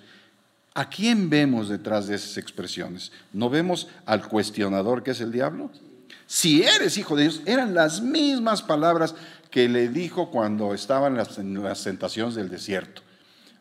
¿A 0.74 0.88
quién 0.88 1.28
vemos 1.28 1.68
detrás 1.68 2.06
de 2.06 2.14
esas 2.14 2.38
expresiones? 2.38 3.12
¿No 3.32 3.50
vemos 3.50 3.88
al 4.06 4.26
cuestionador 4.26 5.02
que 5.02 5.10
es 5.10 5.20
el 5.20 5.30
diablo? 5.30 5.70
Si 6.26 6.62
eres 6.62 6.96
hijo 6.96 7.14
de 7.14 7.24
Dios, 7.24 7.42
eran 7.44 7.74
las 7.74 8.00
mismas 8.00 8.62
palabras 8.62 9.14
que 9.50 9.68
le 9.68 9.88
dijo 9.88 10.30
cuando 10.30 10.72
estaba 10.72 11.08
en 11.08 11.16
las, 11.16 11.84
tentaciones 11.84 12.34
del 12.34 12.48
desierto. 12.48 13.02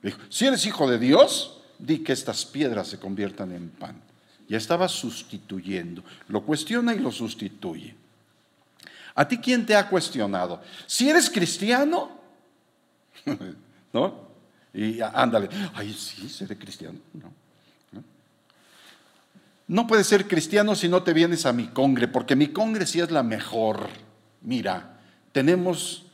Le 0.02 0.12
dijo, 0.12 0.22
si 0.30 0.46
eres 0.46 0.66
hijo 0.66 0.90
de 0.90 0.98
Dios, 0.98 1.62
di 1.78 2.00
que 2.00 2.14
estas 2.14 2.46
piedras 2.46 2.88
se 2.88 3.00
conviertan 3.00 3.52
en 3.52 3.70
pan. 3.70 4.02
Ya 4.48 4.58
estaba 4.58 4.88
sustituyendo. 4.88 6.04
Lo 6.28 6.44
cuestiona 6.44 6.94
y 6.94 7.00
lo 7.00 7.12
sustituye. 7.12 7.96
¿A 9.16 9.28
ti 9.28 9.38
quién 9.38 9.66
te 9.66 9.76
ha 9.76 9.88
cuestionado? 9.88 10.62
Si 10.88 11.10
eres 11.10 11.30
cristiano, 11.30 12.12
¿no? 13.94 14.32
Y 14.74 15.02
ándale, 15.02 15.50
ay, 15.74 15.94
sí, 15.94 16.30
seré 16.30 16.58
cristiano. 16.58 16.98
No, 17.14 17.34
no. 19.68 19.88
puedes 19.88 20.08
ser 20.08 20.28
cristiano 20.28 20.76
si 20.76 20.88
no 20.88 21.04
te 21.04 21.14
vienes 21.14 21.46
a 21.46 21.52
mi 21.52 21.68
congre, 21.68 22.08
porque 22.08 22.36
mi 22.36 22.48
congre 22.48 22.86
sí 22.86 23.02
es 23.02 23.12
la 23.12 23.24
mejor. 23.24 23.90
Mira, 24.42 24.98
tenemos 25.34 26.06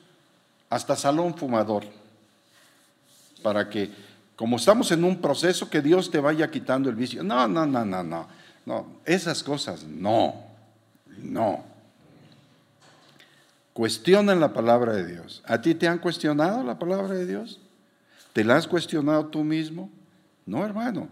hasta 0.70 0.96
salón 0.96 1.36
fumador, 1.36 1.86
para 3.48 3.70
que, 3.70 3.89
como 4.36 4.58
estamos 4.58 4.92
en 4.92 5.06
un 5.06 5.22
proceso, 5.22 5.70
que 5.70 5.82
Dios 5.82 6.12
te 6.12 6.20
vaya 6.20 6.51
quitando 6.51 6.89
el 6.89 6.98
vicio. 6.98 7.24
No, 7.24 7.48
no, 7.48 7.66
no, 7.66 7.86
no, 7.86 8.04
no. 8.04 8.88
Esas 9.06 9.42
cosas 9.42 9.86
no, 9.86 10.36
no. 11.24 11.63
Cuestionan 13.72 14.42
la 14.42 14.51
palabra 14.51 14.92
de 14.92 15.06
Dios. 15.06 15.42
¿A 15.46 15.62
ti 15.62 15.75
te 15.75 15.88
han 15.88 16.00
cuestionado 16.00 16.62
la 16.62 16.77
palabra 16.77 17.13
de 17.13 17.25
Dios? 17.25 17.62
¿Te 18.34 18.44
la 18.44 18.58
has 18.58 18.68
cuestionado 18.68 19.27
tú 19.27 19.46
mismo? 19.46 19.89
No, 20.46 20.66
hermano. 20.66 21.08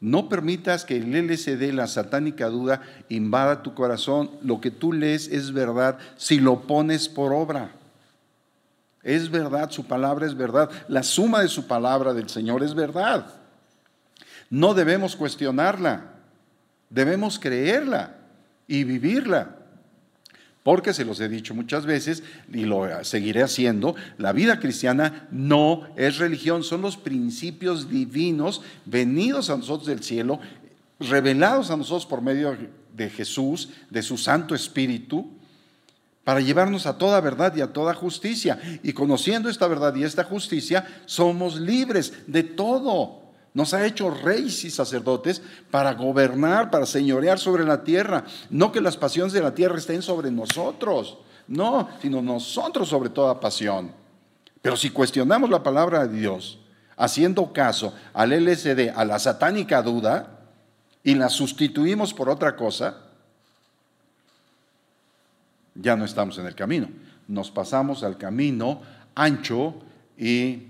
No 0.00 0.30
permitas 0.30 0.86
que 0.86 0.96
el 0.96 1.14
LCD, 1.14 1.74
la 1.74 1.88
satánica 1.88 2.46
duda, 2.46 2.80
invada 3.10 3.62
tu 3.62 3.74
corazón. 3.74 4.30
Lo 4.40 4.62
que 4.62 4.70
tú 4.70 4.94
lees 4.94 5.28
es 5.28 5.52
verdad 5.52 5.98
si 6.16 6.40
lo 6.40 6.62
pones 6.62 7.10
por 7.10 7.34
obra. 7.34 7.70
Es 9.06 9.30
verdad, 9.30 9.70
su 9.70 9.84
palabra 9.84 10.26
es 10.26 10.36
verdad. 10.36 10.68
La 10.88 11.04
suma 11.04 11.40
de 11.40 11.46
su 11.46 11.68
palabra 11.68 12.12
del 12.12 12.28
Señor 12.28 12.64
es 12.64 12.74
verdad. 12.74 13.24
No 14.50 14.74
debemos 14.74 15.14
cuestionarla, 15.14 16.10
debemos 16.90 17.38
creerla 17.38 18.16
y 18.66 18.82
vivirla. 18.82 19.58
Porque 20.64 20.92
se 20.92 21.04
los 21.04 21.20
he 21.20 21.28
dicho 21.28 21.54
muchas 21.54 21.86
veces 21.86 22.24
y 22.52 22.64
lo 22.64 23.04
seguiré 23.04 23.44
haciendo, 23.44 23.94
la 24.18 24.32
vida 24.32 24.58
cristiana 24.58 25.28
no 25.30 25.86
es 25.94 26.18
religión, 26.18 26.64
son 26.64 26.82
los 26.82 26.96
principios 26.96 27.88
divinos 27.88 28.62
venidos 28.86 29.50
a 29.50 29.56
nosotros 29.56 29.86
del 29.86 30.02
cielo, 30.02 30.40
revelados 30.98 31.70
a 31.70 31.76
nosotros 31.76 32.06
por 32.06 32.22
medio 32.22 32.56
de 32.92 33.08
Jesús, 33.08 33.68
de 33.88 34.02
su 34.02 34.18
Santo 34.18 34.56
Espíritu, 34.56 35.30
para 36.26 36.40
llevarnos 36.40 36.86
a 36.86 36.98
toda 36.98 37.20
verdad 37.20 37.54
y 37.54 37.60
a 37.60 37.72
toda 37.72 37.94
justicia. 37.94 38.58
Y 38.82 38.92
conociendo 38.92 39.48
esta 39.48 39.68
verdad 39.68 39.94
y 39.94 40.02
esta 40.02 40.24
justicia, 40.24 40.84
somos 41.04 41.60
libres 41.60 42.14
de 42.26 42.42
todo. 42.42 43.20
Nos 43.54 43.72
ha 43.72 43.86
hecho 43.86 44.10
reyes 44.10 44.64
y 44.64 44.72
sacerdotes 44.72 45.40
para 45.70 45.94
gobernar, 45.94 46.68
para 46.72 46.84
señorear 46.84 47.38
sobre 47.38 47.62
la 47.62 47.84
tierra. 47.84 48.24
No 48.50 48.72
que 48.72 48.80
las 48.80 48.96
pasiones 48.96 49.32
de 49.34 49.40
la 49.40 49.54
tierra 49.54 49.78
estén 49.78 50.02
sobre 50.02 50.32
nosotros, 50.32 51.18
no, 51.46 51.88
sino 52.02 52.20
nosotros 52.20 52.88
sobre 52.88 53.10
toda 53.10 53.38
pasión. 53.38 53.92
Pero 54.60 54.76
si 54.76 54.90
cuestionamos 54.90 55.48
la 55.48 55.62
palabra 55.62 56.08
de 56.08 56.18
Dios, 56.18 56.58
haciendo 56.96 57.52
caso 57.52 57.94
al 58.12 58.30
LSD, 58.30 58.90
a 58.96 59.04
la 59.04 59.20
satánica 59.20 59.80
duda, 59.80 60.40
y 61.04 61.14
la 61.14 61.28
sustituimos 61.28 62.12
por 62.12 62.28
otra 62.28 62.56
cosa, 62.56 63.05
ya 65.80 65.96
no 65.96 66.04
estamos 66.04 66.38
en 66.38 66.46
el 66.46 66.54
camino. 66.54 66.88
Nos 67.28 67.50
pasamos 67.50 68.02
al 68.02 68.16
camino 68.16 68.80
ancho 69.14 69.74
y 70.18 70.62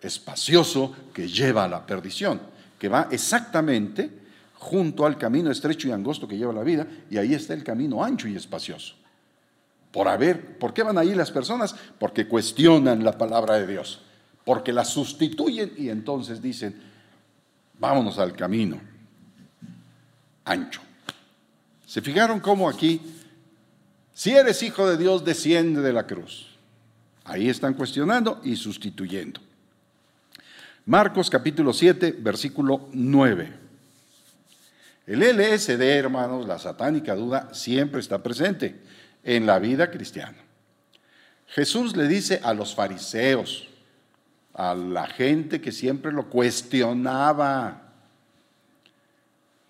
espacioso 0.00 0.94
que 1.12 1.28
lleva 1.28 1.64
a 1.64 1.68
la 1.68 1.84
perdición, 1.84 2.40
que 2.78 2.88
va 2.88 3.08
exactamente 3.10 4.10
junto 4.54 5.06
al 5.06 5.16
camino 5.16 5.50
estrecho 5.50 5.88
y 5.88 5.92
angosto 5.92 6.28
que 6.28 6.36
lleva 6.36 6.52
la 6.52 6.62
vida, 6.62 6.86
y 7.10 7.16
ahí 7.16 7.34
está 7.34 7.54
el 7.54 7.64
camino 7.64 8.04
ancho 8.04 8.28
y 8.28 8.36
espacioso. 8.36 8.94
Por 9.90 10.06
haber, 10.06 10.58
¿por 10.58 10.72
qué 10.72 10.82
van 10.82 10.98
ahí 10.98 11.14
las 11.14 11.30
personas? 11.30 11.74
Porque 11.98 12.28
cuestionan 12.28 13.02
la 13.02 13.16
palabra 13.16 13.56
de 13.56 13.66
Dios, 13.66 14.02
porque 14.44 14.72
la 14.72 14.84
sustituyen 14.84 15.72
y 15.76 15.88
entonces 15.88 16.40
dicen, 16.40 16.80
vámonos 17.78 18.18
al 18.18 18.34
camino 18.34 18.80
ancho. 20.44 20.80
¿Se 21.86 22.00
fijaron 22.02 22.38
cómo 22.38 22.68
aquí, 22.68 23.00
si 24.20 24.32
eres 24.32 24.62
hijo 24.62 24.86
de 24.86 24.98
Dios, 24.98 25.24
desciende 25.24 25.80
de 25.80 25.94
la 25.94 26.06
cruz? 26.06 26.46
Ahí 27.24 27.48
están 27.48 27.72
cuestionando 27.72 28.38
y 28.44 28.54
sustituyendo. 28.54 29.40
Marcos 30.84 31.30
capítulo 31.30 31.72
7, 31.72 32.16
versículo 32.18 32.90
9. 32.92 33.50
El 35.06 35.20
LSD, 35.20 35.80
hermanos, 35.80 36.46
la 36.46 36.58
satánica 36.58 37.14
duda, 37.14 37.48
siempre 37.54 38.00
está 38.00 38.22
presente 38.22 38.82
en 39.24 39.46
la 39.46 39.58
vida 39.58 39.90
cristiana. 39.90 40.36
Jesús 41.46 41.96
le 41.96 42.06
dice 42.06 42.42
a 42.44 42.52
los 42.52 42.74
fariseos, 42.74 43.70
a 44.52 44.74
la 44.74 45.06
gente 45.06 45.62
que 45.62 45.72
siempre 45.72 46.12
lo 46.12 46.28
cuestionaba, 46.28 47.94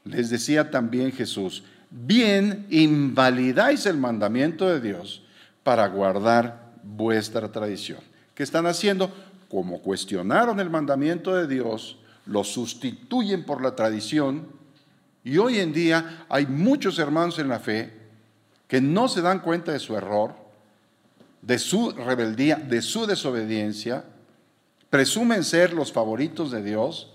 les 0.02 0.28
decía 0.28 0.72
también 0.72 1.12
Jesús, 1.12 1.62
bien 1.90 2.66
invalidáis 2.70 3.86
el 3.86 3.96
mandamiento 3.96 4.68
de 4.68 4.80
Dios 4.80 5.22
para 5.62 5.86
guardar 5.88 6.72
vuestra 6.82 7.50
tradición. 7.52 8.00
¿Qué 8.34 8.42
están 8.42 8.66
haciendo? 8.66 9.12
como 9.50 9.80
cuestionaron 9.80 10.60
el 10.60 10.70
mandamiento 10.70 11.34
de 11.34 11.48
Dios, 11.48 11.98
lo 12.24 12.44
sustituyen 12.44 13.44
por 13.44 13.60
la 13.60 13.74
tradición 13.74 14.46
y 15.24 15.38
hoy 15.38 15.58
en 15.58 15.72
día 15.72 16.24
hay 16.28 16.46
muchos 16.46 17.00
hermanos 17.00 17.40
en 17.40 17.48
la 17.48 17.58
fe 17.58 17.92
que 18.68 18.80
no 18.80 19.08
se 19.08 19.20
dan 19.20 19.40
cuenta 19.40 19.72
de 19.72 19.80
su 19.80 19.96
error, 19.96 20.34
de 21.42 21.58
su 21.58 21.90
rebeldía, 21.90 22.56
de 22.56 22.80
su 22.80 23.06
desobediencia, 23.06 24.04
presumen 24.88 25.42
ser 25.42 25.72
los 25.72 25.92
favoritos 25.92 26.52
de 26.52 26.62
Dios, 26.62 27.12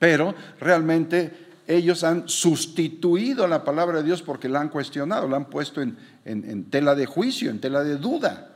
pero 0.00 0.34
realmente 0.58 1.49
ellos 1.76 2.04
han 2.04 2.28
sustituido 2.28 3.46
la 3.46 3.64
palabra 3.64 3.98
de 3.98 4.04
Dios 4.04 4.22
porque 4.22 4.48
la 4.48 4.60
han 4.60 4.68
cuestionado, 4.68 5.28
la 5.28 5.36
han 5.36 5.46
puesto 5.46 5.80
en, 5.80 5.96
en 6.24 6.64
tela 6.64 6.94
de 6.94 7.06
juicio, 7.06 7.50
en 7.50 7.60
tela 7.60 7.82
de 7.82 7.96
duda. 7.96 8.50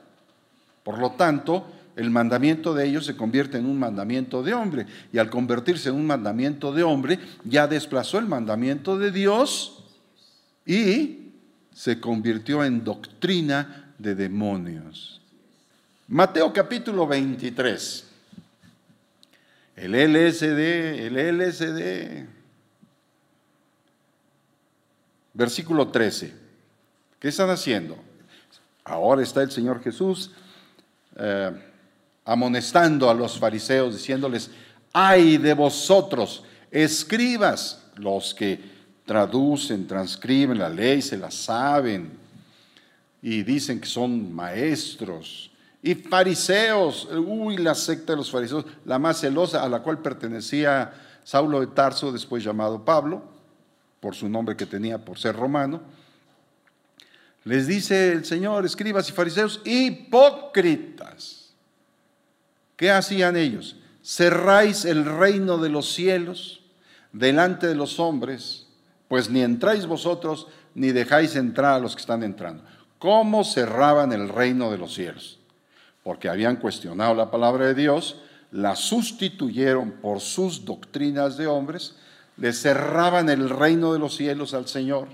Por 0.83 0.99
lo 0.99 1.13
tanto, 1.13 1.67
el 1.97 2.11
mandamiento 2.11 2.75
de 2.75 2.87
ellos 2.87 3.07
se 3.07 3.17
convierte 3.17 3.59
en 3.59 3.67
un 3.67 3.79
mandamiento 3.79 4.43
de 4.43 4.55
hombre. 4.55 4.87
Y 5.13 5.19
al 5.19 5.31
convertirse 5.31 5.89
en 5.89 5.95
un 5.95 6.07
mandamiento 6.07 6.73
de 6.73 6.83
hombre, 6.83 7.19
ya 7.45 7.67
desplazó 7.67 8.19
el 8.19 8.27
mandamiento 8.27 8.99
de 8.99 9.11
Dios 9.13 9.85
y 10.67 11.31
se 11.73 12.01
convirtió 12.01 12.65
en 12.65 12.85
doctrina 12.85 13.93
de 13.99 14.15
demonios. 14.15 15.21
Mateo 16.09 16.53
capítulo 16.53 17.07
23. 17.07 18.05
El 19.77 19.93
LSD, 19.93 21.07
el 21.07 21.39
LSD. 21.39 22.27
Versículo 25.35 25.89
13. 25.89 26.33
¿Qué 27.19 27.29
están 27.29 27.51
haciendo? 27.51 27.99
Ahora 28.85 29.23
está 29.23 29.43
el 29.43 29.51
Señor 29.51 29.83
Jesús. 29.83 30.31
Eh, 31.17 31.53
amonestando 32.25 33.11
a 33.11 33.15
los 33.15 33.39
fariseos, 33.39 33.95
diciéndoles, 33.95 34.51
ay 34.93 35.37
de 35.37 35.55
vosotros, 35.55 36.43
escribas, 36.71 37.83
los 37.97 38.35
que 38.35 38.59
traducen, 39.05 39.87
transcriben 39.87 40.59
la 40.59 40.69
ley, 40.69 41.03
se 41.03 41.19
la 41.19 41.31
saben 41.31 42.11
y 43.21 43.43
dicen 43.43 43.81
que 43.81 43.87
son 43.87 44.33
maestros. 44.33 45.51
Y 45.83 45.95
fariseos, 45.95 47.07
uy, 47.13 47.59
la 47.59 47.75
secta 47.75 48.13
de 48.13 48.17
los 48.17 48.31
fariseos, 48.31 48.65
la 48.87 48.99
más 48.99 49.21
celosa 49.21 49.63
a 49.63 49.69
la 49.69 49.81
cual 49.81 49.99
pertenecía 49.99 50.93
Saulo 51.23 51.61
de 51.61 51.67
Tarso, 51.69 52.11
después 52.11 52.43
llamado 52.43 52.85
Pablo, 52.85 53.23
por 54.05 54.15
su 54.15 54.29
nombre 54.29 54.55
que 54.55 54.67
tenía 54.67 55.03
por 55.03 55.19
ser 55.19 55.35
romano. 55.35 55.81
Les 57.45 57.67
dice 57.67 58.13
el 58.13 58.27
Señor, 58.27 58.67
escribas 58.67 59.09
y 59.09 59.13
fariseos, 59.13 59.63
hipócritas 59.65 61.55
¿Qué 62.77 62.91
hacían 62.91 63.35
ellos? 63.35 63.77
Cerráis 64.03 64.85
el 64.85 65.07
reino 65.07 65.57
de 65.57 65.71
los 65.71 65.91
cielos 65.95 66.61
delante 67.15 67.67
de 67.67 67.77
los 67.77 67.99
hombres, 67.99 68.67
pues 69.09 69.31
ni 69.31 69.41
entráis 69.41 69.87
vosotros 69.87 70.49
ni 70.75 70.93
dejáis 70.93 71.35
entrar 71.35 71.73
a 71.73 71.79
los 71.79 71.95
que 71.95 72.03
están 72.03 72.23
entrando. 72.23 72.63
¿Cómo 72.99 73.43
cerraban 73.43 74.13
el 74.13 74.29
reino 74.29 74.71
de 74.71 74.77
los 74.77 74.93
cielos? 74.93 75.39
Porque 76.03 76.29
habían 76.29 76.57
cuestionado 76.57 77.15
la 77.15 77.31
palabra 77.31 77.69
de 77.69 77.75
Dios, 77.75 78.21
la 78.51 78.77
sustituyeron 78.77 79.93
por 79.93 80.21
sus 80.21 80.63
doctrinas 80.67 81.39
de 81.39 81.47
hombres, 81.47 81.97
le 82.37 82.53
cerraban 82.53 83.29
el 83.29 83.49
reino 83.49 83.93
de 83.93 83.99
los 83.99 84.17
cielos 84.17 84.55
al 84.55 84.67
Señor, 84.67 85.09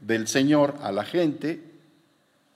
del 0.00 0.26
Señor 0.28 0.74
a 0.82 0.92
la 0.92 1.04
gente, 1.04 1.62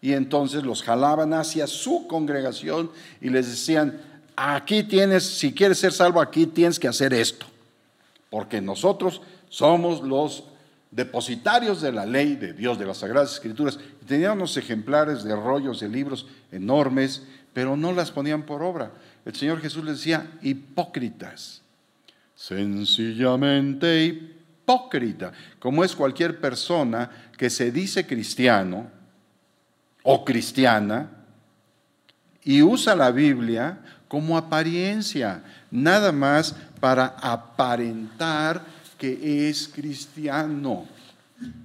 y 0.01 0.12
entonces 0.12 0.62
los 0.62 0.83
jalaban 0.83 1.35
hacia 1.35 1.66
su 1.66 2.07
congregación 2.07 2.90
y 3.20 3.31
les 3.31 3.49
decían, 3.49 4.01
aquí 4.37 4.83
tienes, 4.83 5.25
si 5.25 5.53
quieres 5.53 5.79
ser 5.79 5.92
salvo, 5.92 6.20
aquí 6.20 6.46
tienes 6.46 6.79
que 6.79 6.88
hacer 6.88 7.12
esto. 7.14 7.46
Porque 8.31 8.61
nosotros 8.61 9.22
somos 9.49 10.03
los 10.03 10.44
depositarios 10.90 11.81
de 11.81 11.92
la 11.92 12.07
ley 12.07 12.37
de 12.37 12.53
Dios, 12.53 12.79
de 12.79 12.87
las 12.87 12.99
Sagradas 12.99 13.35
Escrituras. 13.35 13.79
Teníamos 14.07 14.57
ejemplares 14.57 15.25
de 15.25 15.35
rollos 15.35 15.81
de 15.81 15.88
libros 15.88 16.27
enormes, 16.53 17.22
pero 17.53 17.77
no 17.77 17.92
las 17.92 18.11
ponían 18.11 18.44
por 18.44 18.62
obra. 18.62 18.92
El 19.25 19.35
Señor 19.35 19.61
Jesús 19.61 19.85
les 19.85 19.99
decía, 19.99 20.31
hipócritas. 20.42 21.62
Sencillamente 22.37 24.05
hipócrita, 24.05 25.33
como 25.59 25.83
es 25.83 25.96
cualquier 25.96 26.38
persona 26.38 27.11
que 27.37 27.49
se 27.49 27.72
dice 27.72 28.07
cristiano 28.07 28.90
o 30.03 30.22
cristiana 30.22 31.11
y 32.44 32.61
usa 32.62 32.94
la 32.94 33.11
Biblia 33.11 33.79
como 34.07 34.37
apariencia, 34.37 35.42
nada 35.70 36.12
más 36.12 36.55
para 36.79 37.07
aparentar 37.07 38.62
que 38.99 39.49
es 39.49 39.66
cristiano, 39.68 40.87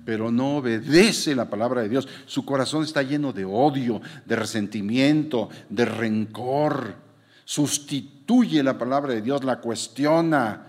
pero 0.05 0.31
no 0.31 0.57
obedece 0.57 1.35
la 1.35 1.49
palabra 1.49 1.81
de 1.81 1.89
Dios. 1.89 2.07
Su 2.25 2.45
corazón 2.45 2.85
está 2.85 3.03
lleno 3.03 3.33
de 3.33 3.43
odio, 3.43 4.01
de 4.25 4.35
resentimiento, 4.37 5.49
de 5.69 5.85
rencor. 5.85 6.95
sustituye 7.43 8.20
la 8.63 8.77
palabra 8.77 9.13
de 9.13 9.21
Dios, 9.21 9.43
la 9.43 9.59
cuestiona. 9.59 10.67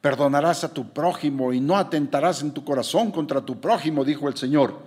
Perdonarás 0.00 0.64
a 0.64 0.72
tu 0.72 0.92
prójimo 0.92 1.52
y 1.52 1.60
no 1.60 1.76
atentarás 1.76 2.42
en 2.42 2.50
tu 2.50 2.64
corazón 2.64 3.12
contra 3.12 3.40
tu 3.40 3.60
prójimo, 3.60 4.04
dijo 4.04 4.28
el 4.28 4.36
Señor. 4.36 4.80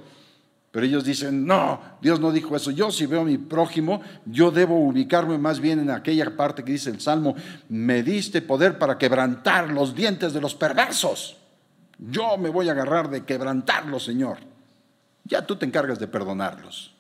Pero 0.72 0.86
ellos 0.86 1.06
dicen, 1.06 1.46
no, 1.46 1.80
Dios 2.02 2.20
no 2.20 2.34
dijo 2.34 2.54
eso. 2.54 2.70
Yo 2.70 2.92
si 2.92 3.06
veo 3.06 3.22
a 3.22 3.24
mi 3.24 3.38
prójimo, 3.38 4.02
yo 4.26 4.52
debo 4.52 4.78
ubicarme 4.78 5.38
más 5.38 5.62
bien 5.62 5.80
en 5.80 5.90
aquella 5.90 6.36
parte 6.36 6.66
que 6.66 6.74
dice 6.74 6.90
el 6.90 7.00
Salmo, 7.00 7.34
me 7.70 8.04
diste 8.04 8.42
poder 8.42 8.78
para 8.78 8.98
quebrantar 8.98 9.70
los 9.70 9.96
dientes 9.96 10.34
de 10.34 10.42
los 10.42 10.54
perversos. 10.54 11.38
Yo 11.98 12.38
me 12.38 12.50
voy 12.50 12.68
a 12.68 12.74
agarrar 12.74 13.10
de 13.10 13.24
quebrantarlos, 13.24 14.04
Señor. 14.04 14.40
Ya 15.24 15.46
tú 15.46 15.56
te 15.56 15.66
encargas 15.66 15.98
de 15.98 16.08
perdonarlos. 16.08 16.94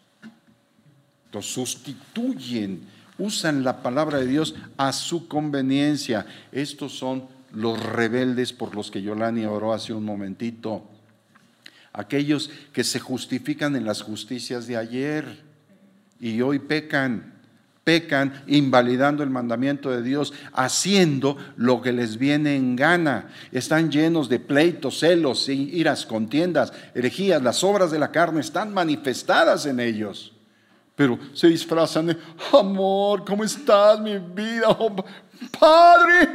Los 1.34 1.45
sustituyen, 1.45 2.88
usan 3.17 3.63
la 3.63 3.82
palabra 3.82 4.19
de 4.19 4.28
Dios 4.28 4.56
a 4.78 4.91
su 4.93 5.28
conveniencia. 5.28 6.25
Estos 6.51 6.97
son 6.97 7.25
los 7.54 7.82
rebeldes 7.82 8.54
por 8.54 8.75
los 8.75 8.91
que 8.91 9.01
Yolani 9.01 9.45
oró 9.45 9.73
hace 9.73 9.93
un 9.93 10.04
momentito 10.06 10.89
aquellos 11.95 12.49
que 12.73 12.84
se 12.84 12.99
justifican 12.99 13.75
en 13.75 13.86
las 13.86 14.01
justicias 14.01 14.67
de 14.67 14.78
ayer 14.78 15.43
y 16.19 16.41
hoy 16.41 16.60
pecan, 16.60 17.34
pecan 17.84 18.43
invalidando 18.47 19.23
el 19.23 19.30
mandamiento 19.30 19.91
de 19.91 20.01
Dios, 20.01 20.34
haciendo 20.54 21.38
lo 21.56 21.82
que 21.82 21.93
les 21.93 22.17
viene 22.17 22.56
en 22.56 22.75
gana. 22.75 23.30
Están 23.51 23.91
llenos 23.91 24.28
de 24.28 24.39
pleitos, 24.39 24.99
celos, 24.99 25.47
iras, 25.49 26.06
contiendas, 26.06 26.73
herejías. 26.93 27.41
Las 27.41 27.63
obras 27.63 27.91
de 27.91 27.99
la 27.99 28.12
carne 28.12 28.41
están 28.41 28.73
manifestadas 28.73 29.65
en 29.65 29.80
ellos. 29.80 30.34
Pero 30.95 31.19
se 31.34 31.47
disfrazan 31.47 32.08
de, 32.08 32.17
amor, 32.53 33.25
¿cómo 33.25 33.43
estás, 33.43 33.99
mi 33.99 34.17
vida? 34.17 34.69
Oh, 34.69 34.95
padre. 35.60 36.29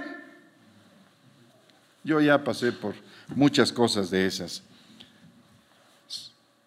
Yo 2.04 2.20
ya 2.20 2.42
pasé 2.42 2.72
por 2.72 2.94
muchas 3.34 3.72
cosas 3.72 4.10
de 4.10 4.26
esas 4.26 4.62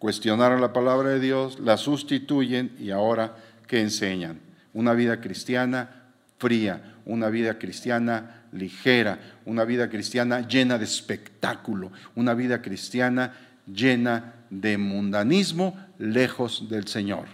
cuestionaron 0.04 0.60
la 0.60 0.74
palabra 0.74 1.08
de 1.08 1.18
Dios, 1.18 1.58
la 1.60 1.78
sustituyen 1.78 2.76
y 2.78 2.90
ahora, 2.90 3.36
¿qué 3.66 3.80
enseñan? 3.80 4.38
Una 4.74 4.92
vida 4.92 5.22
cristiana 5.22 6.10
fría, 6.36 6.96
una 7.06 7.30
vida 7.30 7.58
cristiana 7.58 8.42
ligera, 8.52 9.18
una 9.46 9.64
vida 9.64 9.88
cristiana 9.88 10.46
llena 10.46 10.76
de 10.76 10.84
espectáculo, 10.84 11.90
una 12.16 12.34
vida 12.34 12.60
cristiana 12.60 13.32
llena 13.66 14.34
de 14.50 14.76
mundanismo 14.76 15.74
lejos 15.98 16.68
del 16.68 16.86
Señor. 16.86 17.24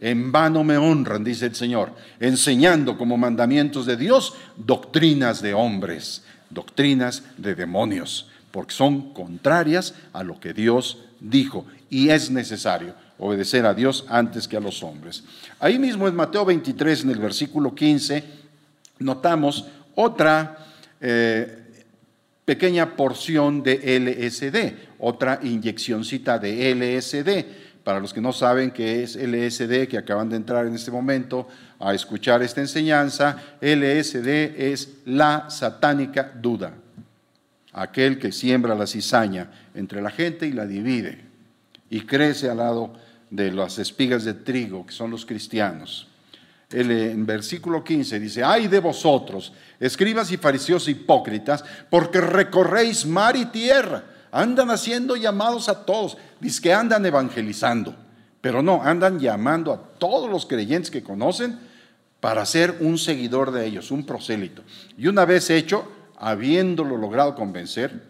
En 0.00 0.30
vano 0.30 0.62
me 0.62 0.76
honran, 0.76 1.24
dice 1.24 1.46
el 1.46 1.54
Señor, 1.54 1.92
enseñando 2.20 2.96
como 2.96 3.16
mandamientos 3.16 3.84
de 3.86 3.96
Dios 3.96 4.34
doctrinas 4.56 5.42
de 5.42 5.54
hombres, 5.54 6.22
doctrinas 6.50 7.24
de 7.36 7.54
demonios, 7.54 8.28
porque 8.50 8.74
son 8.74 9.12
contrarias 9.12 9.94
a 10.12 10.22
lo 10.22 10.38
que 10.38 10.54
Dios 10.54 10.98
dijo 11.20 11.66
y 11.90 12.10
es 12.10 12.30
necesario 12.30 12.94
obedecer 13.18 13.66
a 13.66 13.74
Dios 13.74 14.04
antes 14.08 14.46
que 14.46 14.56
a 14.56 14.60
los 14.60 14.82
hombres. 14.82 15.24
Ahí 15.58 15.78
mismo 15.78 16.06
en 16.06 16.14
Mateo 16.14 16.44
23, 16.44 17.04
en 17.04 17.10
el 17.10 17.18
versículo 17.18 17.74
15, 17.74 18.24
notamos 19.00 19.66
otra 19.94 20.58
eh, 21.00 21.58
pequeña 22.44 22.96
porción 22.96 23.62
de 23.62 23.98
LSD, 23.98 24.96
otra 25.00 25.40
inyeccióncita 25.42 26.38
de 26.38 26.74
LSD. 26.74 27.67
Para 27.88 28.00
los 28.00 28.12
que 28.12 28.20
no 28.20 28.34
saben 28.34 28.70
qué 28.70 29.02
es 29.02 29.16
LSD, 29.16 29.88
que 29.88 29.96
acaban 29.96 30.28
de 30.28 30.36
entrar 30.36 30.66
en 30.66 30.74
este 30.74 30.90
momento 30.90 31.48
a 31.80 31.94
escuchar 31.94 32.42
esta 32.42 32.60
enseñanza, 32.60 33.56
LSD 33.62 34.28
es 34.58 34.98
la 35.06 35.48
satánica 35.48 36.30
duda, 36.38 36.74
aquel 37.72 38.18
que 38.18 38.30
siembra 38.30 38.74
la 38.74 38.86
cizaña 38.86 39.50
entre 39.74 40.02
la 40.02 40.10
gente 40.10 40.46
y 40.46 40.52
la 40.52 40.66
divide 40.66 41.24
y 41.88 42.02
crece 42.02 42.50
al 42.50 42.58
lado 42.58 42.92
de 43.30 43.52
las 43.52 43.78
espigas 43.78 44.22
de 44.22 44.34
trigo, 44.34 44.84
que 44.84 44.92
son 44.92 45.10
los 45.10 45.24
cristianos. 45.24 46.08
Él, 46.70 46.90
en 46.90 47.24
versículo 47.24 47.82
15 47.82 48.20
dice, 48.20 48.44
ay 48.44 48.68
de 48.68 48.80
vosotros, 48.80 49.54
escribas 49.80 50.30
y 50.30 50.36
fariseos 50.36 50.86
hipócritas, 50.88 51.64
porque 51.88 52.20
recorréis 52.20 53.06
mar 53.06 53.34
y 53.34 53.46
tierra, 53.46 54.04
andan 54.30 54.70
haciendo 54.70 55.16
llamados 55.16 55.68
a 55.68 55.84
todos, 55.84 56.16
dice 56.40 56.62
que 56.62 56.72
andan 56.72 57.04
evangelizando, 57.04 57.94
pero 58.40 58.62
no, 58.62 58.82
andan 58.82 59.18
llamando 59.18 59.72
a 59.72 59.80
todos 59.98 60.30
los 60.30 60.46
creyentes 60.46 60.90
que 60.90 61.02
conocen 61.02 61.58
para 62.20 62.44
ser 62.46 62.78
un 62.80 62.98
seguidor 62.98 63.52
de 63.52 63.66
ellos, 63.66 63.90
un 63.90 64.04
prosélito. 64.04 64.62
Y 64.96 65.06
una 65.06 65.24
vez 65.24 65.50
hecho, 65.50 65.90
habiéndolo 66.16 66.96
logrado 66.96 67.34
convencer, 67.34 68.02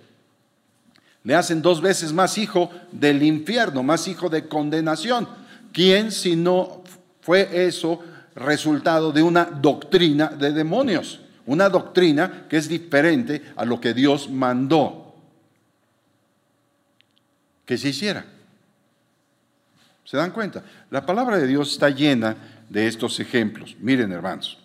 le 1.25 1.35
hacen 1.35 1.61
dos 1.61 1.81
veces 1.81 2.13
más 2.13 2.39
hijo 2.39 2.71
del 2.91 3.23
infierno, 3.23 3.83
más 3.83 4.09
hijo 4.09 4.29
de 4.29 4.49
condenación. 4.49 5.29
¿Quién 5.73 6.11
si 6.11 6.37
no 6.37 6.83
fue 7.21 7.67
eso 7.67 8.01
resultado 8.35 9.13
de 9.13 9.23
una 9.23 9.45
doctrina 9.45 10.29
de 10.29 10.53
demonios? 10.53 11.21
Una 11.45 11.69
doctrina 11.69 12.47
que 12.49 12.57
es 12.57 12.69
diferente 12.69 13.43
a 13.57 13.65
lo 13.65 13.81
que 13.81 13.93
Dios 13.95 14.31
mandó 14.31 15.08
que 17.69 17.77
se 17.77 17.91
hiciera. 17.91 18.25
¿Se 20.03 20.17
dan 20.17 20.31
cuenta? 20.31 20.65
La 20.91 21.05
palabra 21.05 21.37
de 21.37 21.47
Dios 21.47 21.73
está 21.73 21.91
llena 21.91 22.35
de 22.67 22.87
estos 22.87 23.21
ejemplos. 23.21 23.77
Miren, 23.79 24.11
hermanos, 24.11 24.57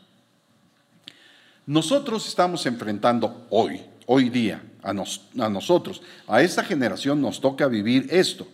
nosotros 1.65 2.25
estamos 2.25 2.65
enfrentando 2.65 3.45
hoy, 3.49 3.81
hoy 4.05 4.29
día, 4.29 4.63
a, 4.81 4.93
nosotros, 4.93 6.01
a 6.29 6.41
esta 6.41 6.63
generación 6.63 7.21
nos 7.21 7.41
toca 7.41 7.67
vivir 7.67 8.07
esto. 8.09 8.47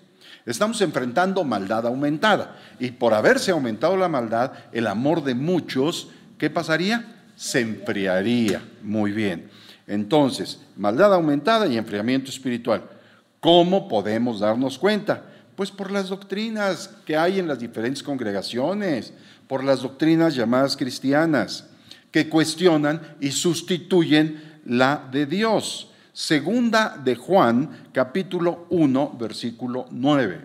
Estamos 0.47 0.81
enfrentando 0.81 1.43
maldad 1.43 1.85
aumentada 1.85 2.57
y 2.79 2.89
por 2.89 3.13
haberse 3.13 3.51
aumentado 3.51 3.97
la 3.97 4.07
maldad, 4.07 4.53
el 4.71 4.87
amor 4.87 5.23
de 5.23 5.35
muchos, 5.35 6.09
¿qué 6.39 6.49
pasaría? 6.49 7.21
Se 7.35 7.59
enfriaría. 7.59 8.63
Muy 8.81 9.11
bien. 9.11 9.51
Entonces, 9.85 10.59
maldad 10.75 11.13
aumentada 11.13 11.67
y 11.67 11.77
enfriamiento 11.77 12.31
espiritual. 12.31 12.97
¿Cómo 13.39 13.87
podemos 13.87 14.39
darnos 14.39 14.77
cuenta? 14.77 15.23
Pues 15.55 15.71
por 15.71 15.91
las 15.91 16.09
doctrinas 16.09 16.89
que 17.05 17.17
hay 17.17 17.39
en 17.39 17.47
las 17.47 17.59
diferentes 17.59 18.03
congregaciones, 18.03 19.13
por 19.47 19.63
las 19.63 19.81
doctrinas 19.81 20.35
llamadas 20.35 20.75
cristianas, 20.75 21.65
que 22.11 22.27
cuestionan 22.27 23.15
y 23.19 23.31
sustituyen 23.31 24.59
la 24.65 25.07
de 25.11 25.25
Dios. 25.25 25.91
Segunda 26.13 26.97
de 26.97 27.15
Juan, 27.15 27.89
capítulo 27.93 28.65
1, 28.69 29.17
versículo 29.19 29.87
9. 29.91 30.41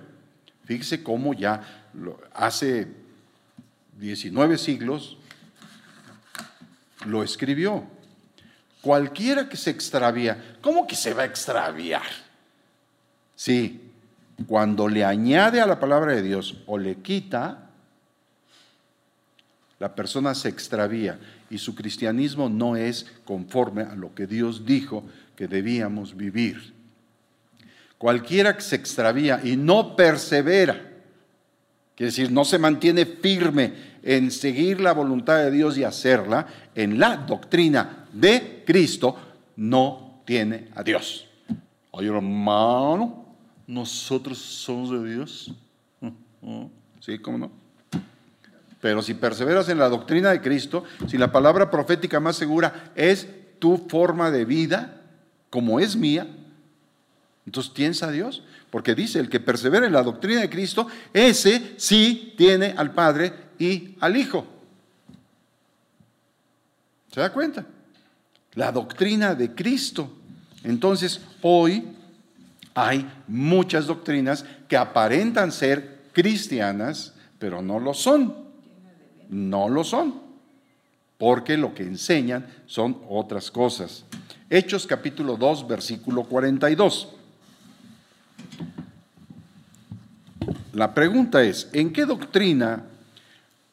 Fíjese 0.64 1.02
cómo 1.02 1.34
ya 1.34 1.88
hace 2.32 2.86
19 3.98 4.58
siglos 4.58 5.16
lo 7.06 7.22
escribió. 7.22 7.84
Cualquiera 8.80 9.48
que 9.48 9.56
se 9.56 9.70
extravía, 9.70 10.56
¿cómo 10.60 10.86
que 10.86 10.94
se 10.94 11.14
va 11.14 11.22
a 11.22 11.26
extraviar? 11.26 12.23
Sí, 13.36 13.90
cuando 14.46 14.88
le 14.88 15.04
añade 15.04 15.60
a 15.60 15.66
la 15.66 15.80
palabra 15.80 16.14
de 16.14 16.22
Dios 16.22 16.62
o 16.66 16.78
le 16.78 16.96
quita, 16.96 17.70
la 19.78 19.94
persona 19.94 20.34
se 20.34 20.48
extravía 20.48 21.18
y 21.50 21.58
su 21.58 21.74
cristianismo 21.74 22.48
no 22.48 22.76
es 22.76 23.06
conforme 23.24 23.82
a 23.82 23.94
lo 23.94 24.14
que 24.14 24.26
Dios 24.26 24.64
dijo 24.64 25.04
que 25.36 25.46
debíamos 25.46 26.16
vivir. 26.16 26.72
Cualquiera 27.98 28.54
que 28.56 28.62
se 28.62 28.76
extravía 28.76 29.40
y 29.42 29.56
no 29.56 29.96
persevera, 29.96 30.74
quiere 31.94 32.10
decir, 32.10 32.30
no 32.30 32.44
se 32.44 32.58
mantiene 32.58 33.06
firme 33.06 33.94
en 34.02 34.30
seguir 34.30 34.80
la 34.80 34.92
voluntad 34.92 35.38
de 35.38 35.50
Dios 35.50 35.78
y 35.78 35.84
hacerla 35.84 36.46
en 36.74 36.98
la 36.98 37.16
doctrina 37.16 38.06
de 38.12 38.62
Cristo, 38.66 39.16
no 39.56 40.20
tiene 40.24 40.68
a 40.74 40.82
Dios. 40.82 41.26
Oye, 41.92 42.08
hermano, 42.08 43.23
nosotros 43.66 44.38
somos 44.38 44.90
de 44.90 45.14
Dios. 45.14 45.52
¿Sí? 47.00 47.18
¿Cómo 47.18 47.38
no? 47.38 47.50
Pero 48.80 49.00
si 49.00 49.14
perseveras 49.14 49.68
en 49.70 49.78
la 49.78 49.88
doctrina 49.88 50.30
de 50.30 50.42
Cristo, 50.42 50.84
si 51.06 51.16
la 51.16 51.32
palabra 51.32 51.70
profética 51.70 52.20
más 52.20 52.36
segura 52.36 52.92
es 52.94 53.26
tu 53.58 53.78
forma 53.88 54.30
de 54.30 54.44
vida, 54.44 55.00
como 55.48 55.80
es 55.80 55.96
mía, 55.96 56.26
entonces 57.46 57.72
tienes 57.72 58.02
a 58.02 58.10
Dios. 58.10 58.42
Porque 58.70 58.94
dice, 58.94 59.20
el 59.20 59.28
que 59.28 59.40
persevera 59.40 59.86
en 59.86 59.92
la 59.92 60.02
doctrina 60.02 60.40
de 60.40 60.50
Cristo, 60.50 60.88
ese 61.12 61.74
sí 61.76 62.34
tiene 62.36 62.74
al 62.76 62.92
Padre 62.92 63.32
y 63.58 63.96
al 64.00 64.16
Hijo. 64.16 64.46
¿Se 67.12 67.20
da 67.20 67.32
cuenta? 67.32 67.64
La 68.54 68.72
doctrina 68.72 69.34
de 69.34 69.54
Cristo. 69.54 70.10
Entonces, 70.64 71.20
hoy 71.40 71.84
hay 72.74 73.08
muchas 73.28 73.86
doctrinas 73.86 74.44
que 74.68 74.76
aparentan 74.76 75.52
ser 75.52 76.02
cristianas, 76.12 77.14
pero 77.38 77.62
no 77.62 77.78
lo 77.78 77.94
son. 77.94 78.34
No 79.28 79.68
lo 79.68 79.84
son. 79.84 80.22
porque 81.16 81.56
lo 81.56 81.72
que 81.74 81.84
enseñan 81.84 82.46
son 82.66 83.00
otras 83.08 83.50
cosas. 83.50 84.04
Hechos 84.50 84.86
capítulo 84.86 85.36
2, 85.36 85.66
versículo 85.66 86.24
42. 86.24 87.08
La 90.72 90.92
pregunta 90.92 91.42
es, 91.42 91.70
¿en 91.72 91.92
qué 91.92 92.04
doctrina 92.04 92.84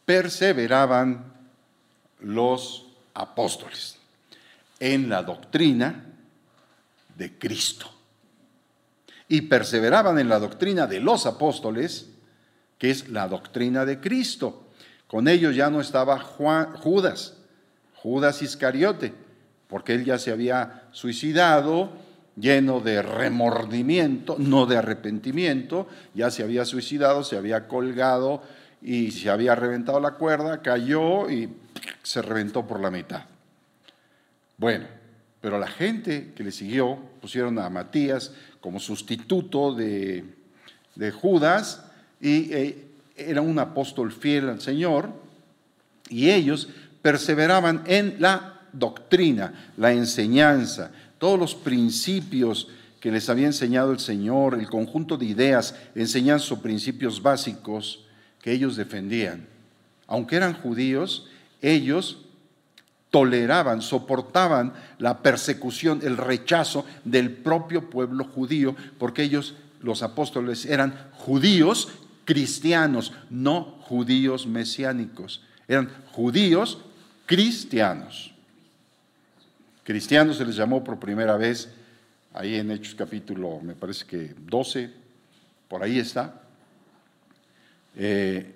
perseveraban 0.06 1.26
los 2.22 2.86
apóstoles? 3.14 3.98
En 4.80 5.10
la 5.10 5.24
doctrina 5.24 6.06
de 7.18 7.38
Cristo. 7.38 7.92
Y 9.32 9.44
perseveraban 9.44 10.20
en 10.20 10.28
la 10.28 10.40
doctrina 10.40 10.88
de 10.88 11.00
los 11.00 11.26
apóstoles, 11.26 12.10
que 12.78 12.92
es 12.92 13.08
la 13.08 13.30
doctrina 13.30 13.86
de 13.86 14.02
Cristo. 14.02 14.68
Con 15.08 15.30
ellos 15.30 15.56
ya 15.56 15.70
no 15.70 15.80
estaba 15.80 16.20
Judas, 16.20 17.38
Judas 17.96 18.42
Iscariote, 18.42 19.14
porque 19.70 19.94
él 19.94 20.04
ya 20.04 20.20
se 20.20 20.32
había 20.32 20.90
suicidado, 20.92 21.92
lleno 22.36 22.82
de 22.82 23.02
remordimiento, 23.02 24.36
no 24.38 24.66
de 24.66 24.76
arrepentimiento, 24.76 25.88
ya 26.14 26.30
se 26.30 26.44
había 26.44 26.66
suicidado, 26.66 27.24
se 27.24 27.38
había 27.38 27.70
colgado 27.70 28.44
y 28.82 29.12
se 29.12 29.30
había 29.30 29.56
reventado 29.56 30.02
la 30.02 30.16
cuerda, 30.16 30.62
cayó 30.62 31.30
y 31.30 31.56
se 32.04 32.22
reventó 32.22 32.68
por 32.68 32.82
la 32.82 32.92
mitad. 32.92 33.24
Bueno, 34.58 34.88
pero 35.40 35.58
la 35.58 35.68
gente 35.68 36.34
que 36.36 36.44
le 36.44 36.52
siguió 36.52 37.00
pusieron 37.22 37.58
a 37.60 37.70
Matías 37.70 38.34
como 38.62 38.80
sustituto 38.80 39.74
de, 39.74 40.24
Judas 41.20 41.84
y 42.22 42.54
eh, 42.54 42.88
era 43.16 43.42
un 43.42 43.58
apóstol 43.58 44.12
fiel 44.12 44.50
al 44.50 44.62
Señor 44.62 45.10
y 46.10 46.30
ellos 46.30 46.70
perseveraban 47.02 47.84
en 47.88 48.18
la 48.20 48.62
doctrina, 48.72 49.72
la 49.78 49.92
enseñanza, 49.92 50.92
todos 51.18 51.40
los 51.40 51.56
principios 51.56 52.68
que 53.00 53.12
les 53.12 53.30
había 53.30 53.48
enseñado 53.48 53.92
el 53.92 54.00
Señor, 54.00 54.54
el 54.54 54.70
conjunto 54.70 55.18
de 55.18 55.26
ideas, 55.26 55.76
enseñanzas 55.96 56.52
o 56.52 56.62
principios 56.62 57.22
básicos 57.22 58.06
que 58.40 58.52
ellos 58.52 58.76
defendían. 58.76 59.48
Aunque 60.06 60.36
eran 60.36 60.54
judíos, 60.54 61.28
ellos 61.62 62.20
toleraban, 63.12 63.82
soportaban 63.82 64.74
la 64.98 65.22
persecución, 65.22 66.00
el 66.04 66.18
rechazo 66.18 66.86
del 67.04 67.32
propio 67.32 67.90
pueblo 67.90 68.24
judío, 68.24 68.76
porque 68.98 69.24
ellos, 69.24 69.54
los 69.82 70.02
apóstoles, 70.02 70.66
eran 70.66 71.10
judíos 71.14 71.90
cristianos, 72.26 73.14
no 73.30 73.64
judíos 73.82 74.48
mesiánicos. 74.48 75.44
Eran 75.68 75.90
judíos 76.12 76.80
cristianos. 77.26 78.34
Cristianos 79.84 80.38
se 80.38 80.46
les 80.46 80.56
llamó 80.56 80.84
por 80.84 81.00
primera 81.00 81.36
vez 81.36 81.70
ahí 82.34 82.56
en 82.56 82.72
Hechos 82.72 82.96
capítulo, 82.96 83.60
me 83.62 83.74
parece 83.74 84.06
que 84.06 84.34
12, 84.38 84.90
por 85.68 85.84
ahí 85.84 86.00
está. 86.00 86.42
Eh, 87.98 88.56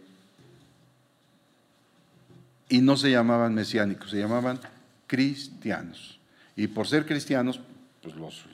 y 2.70 2.82
no 2.82 2.98
se 2.98 3.12
llamaban 3.12 3.54
mesiánicos, 3.54 4.12
se 4.12 4.18
llamaban 4.18 4.60
cristianos. 5.08 6.20
Y 6.56 6.68
por 6.68 6.88
ser 6.88 7.06
cristianos, 7.06 7.60
pues 8.02 8.16
los, 8.16 8.46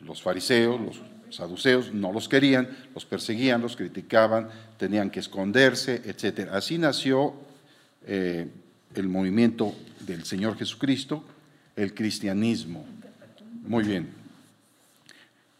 los 0.00 0.22
fariseos, 0.22 0.80
los 0.80 1.00
saduceos 1.30 1.92
no 1.92 2.12
los 2.12 2.28
querían, 2.28 2.68
los 2.94 3.04
perseguían, 3.04 3.60
los 3.60 3.76
criticaban, 3.76 4.48
tenían 4.78 5.10
que 5.10 5.20
esconderse, 5.20 6.02
etc. 6.04 6.50
Así 6.52 6.78
nació 6.78 7.34
eh, 8.06 8.48
el 8.94 9.08
movimiento 9.08 9.74
del 10.00 10.24
Señor 10.24 10.56
Jesucristo, 10.56 11.24
el 11.74 11.94
cristianismo. 11.94 12.86
Muy 13.66 13.84
bien. 13.84 14.25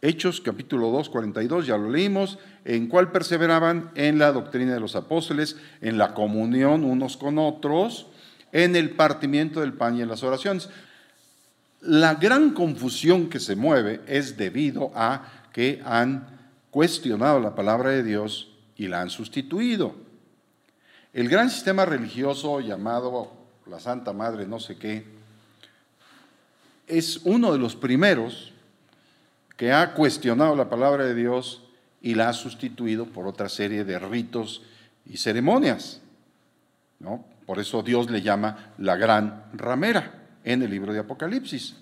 Hechos 0.02 0.40
capítulo 0.40 0.90
2, 0.90 1.09
42, 1.09 1.66
ya 1.66 1.78
lo 1.78 1.90
leímos, 1.90 2.38
en 2.64 2.87
cuál 2.87 3.12
perseveraban 3.12 3.90
en 3.94 4.18
la 4.18 4.30
doctrina 4.32 4.74
de 4.74 4.80
los 4.80 4.94
apóstoles, 4.94 5.56
en 5.80 5.96
la 5.96 6.12
comunión 6.12 6.85
unos 6.85 7.16
con 7.16 7.38
otros, 7.38 8.06
en 8.52 8.76
el 8.76 8.90
partimiento 8.90 9.61
del 9.61 9.72
pan 9.72 9.96
y 9.96 10.02
en 10.02 10.09
las 10.09 10.22
oraciones. 10.22 10.68
La 11.80 12.14
gran 12.14 12.50
confusión 12.50 13.28
que 13.28 13.40
se 13.40 13.56
mueve 13.56 14.00
es 14.06 14.37
debido 14.37 14.92
a 14.94 15.32
que 15.52 15.80
han 15.85 16.26
cuestionado 16.70 17.40
la 17.40 17.54
palabra 17.54 17.90
de 17.90 18.02
Dios 18.02 18.50
y 18.76 18.88
la 18.88 19.00
han 19.00 19.09
sustituido. 19.09 19.94
El 21.14 21.30
gran 21.30 21.48
sistema 21.48 21.87
religioso 21.87 22.61
llamado 22.61 23.32
la 23.66 23.80
Santa 23.80 24.12
Madre 24.12 24.46
no 24.46 24.61
sé 24.61 24.76
qué, 24.76 25.04
es 26.87 27.20
uno 27.24 27.52
de 27.52 27.59
los 27.59 27.74
primeros 27.74 28.52
que 29.57 29.73
ha 29.73 29.95
cuestionado 29.95 30.55
la 30.55 30.69
palabra 30.69 31.05
de 31.05 31.14
Dios 31.14 31.62
y 32.01 32.14
la 32.14 32.29
ha 32.29 32.33
sustituido 32.33 33.07
por 33.07 33.27
otra 33.27 33.49
serie 33.49 33.85
de 33.85 33.99
ritos 33.99 34.62
y 35.07 35.16
ceremonias. 35.16 36.01
¿no? 36.99 37.25
Por 37.47 37.59
eso 37.59 37.83
Dios 37.83 38.11
le 38.11 38.23
llama 38.23 38.73
la 38.79 38.97
gran 38.97 39.45
ramera 39.55 40.14
en 40.45 40.62
el 40.62 40.71
libro 40.71 40.92
de 40.92 41.01
Apocalipsis. 41.01 41.77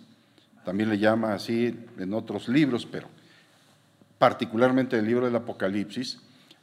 También 0.64 0.88
le 0.88 0.98
llama 0.98 1.34
así 1.34 1.78
en 1.98 2.14
otros 2.14 2.48
libros, 2.48 2.86
pero 2.86 3.08
particularmente 4.18 4.98
el 4.98 5.06
libro 5.06 5.26
del 5.26 5.36
Apocalipsis, 5.36 6.20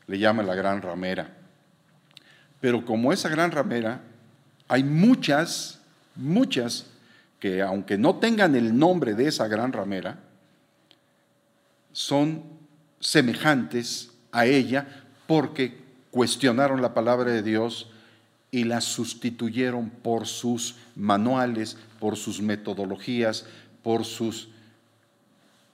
le 0.08 0.18
llama 0.18 0.44
la 0.44 0.56
gran 0.56 0.82
ramera. 0.82 1.38
Pero 2.60 2.84
como 2.86 3.14
esa 3.14 3.30
gran 3.30 3.52
ramera, 3.52 4.02
hay 4.68 4.84
muchas, 4.84 5.80
muchas 6.16 6.88
que 7.40 7.62
aunque 7.62 7.98
no 7.98 8.16
tengan 8.16 8.56
el 8.56 8.78
nombre 8.78 9.14
de 9.14 9.28
esa 9.28 9.48
gran 9.48 9.74
ramera, 9.74 10.18
son 11.94 12.44
semejantes 13.00 14.12
a 14.32 14.46
ella 14.46 15.06
porque 15.28 15.80
cuestionaron 16.12 16.82
la 16.82 16.94
palabra 16.94 17.32
de 17.32 17.42
Dios 17.42 17.90
y 18.52 18.66
la 18.66 18.82
sustituyeron 18.82 19.90
por 19.90 20.28
sus 20.28 20.76
manuales, 20.96 21.78
por 22.00 22.18
sus 22.18 22.42
metodologías, 22.42 23.46
por 23.82 24.06
sus 24.06 24.50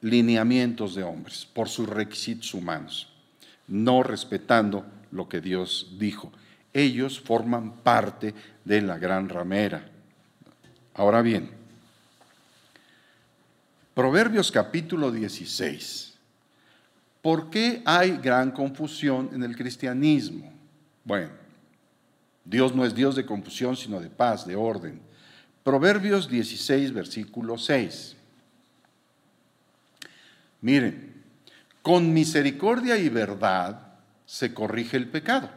lineamientos 0.02 0.94
de 0.96 1.04
hombres, 1.04 1.48
por 1.54 1.70
sus 1.70 1.90
requisitos 1.90 2.54
humanos, 2.54 3.12
no 3.68 4.04
respetando 4.04 4.86
lo 5.12 5.28
que 5.28 5.42
Dios 5.42 5.96
dijo. 5.98 6.32
Ellos 6.74 7.20
forman 7.20 7.78
parte 7.78 8.36
de 8.64 8.82
la 8.82 9.00
gran 9.00 9.30
ramera. 9.30 9.90
Ahora 10.94 11.24
bien, 11.24 11.58
Proverbios 13.98 14.52
capítulo 14.52 15.12
16. 15.12 16.07
¿Por 17.28 17.50
qué 17.50 17.82
hay 17.84 18.12
gran 18.24 18.52
confusión 18.52 19.32
en 19.34 19.44
el 19.44 19.58
cristianismo? 19.58 20.50
Bueno, 21.04 21.32
Dios 22.46 22.74
no 22.74 22.86
es 22.86 22.96
Dios 22.96 23.18
de 23.18 23.26
confusión, 23.26 23.76
sino 23.76 24.00
de 24.00 24.10
paz, 24.10 24.48
de 24.48 24.56
orden. 24.56 25.02
Proverbios 25.62 26.30
16, 26.30 26.94
versículo 26.94 27.58
6. 27.58 28.16
Miren, 30.62 31.22
con 31.82 32.14
misericordia 32.14 32.98
y 32.98 33.10
verdad 33.10 33.82
se 34.26 34.54
corrige 34.54 34.96
el 34.96 35.10
pecado, 35.10 35.50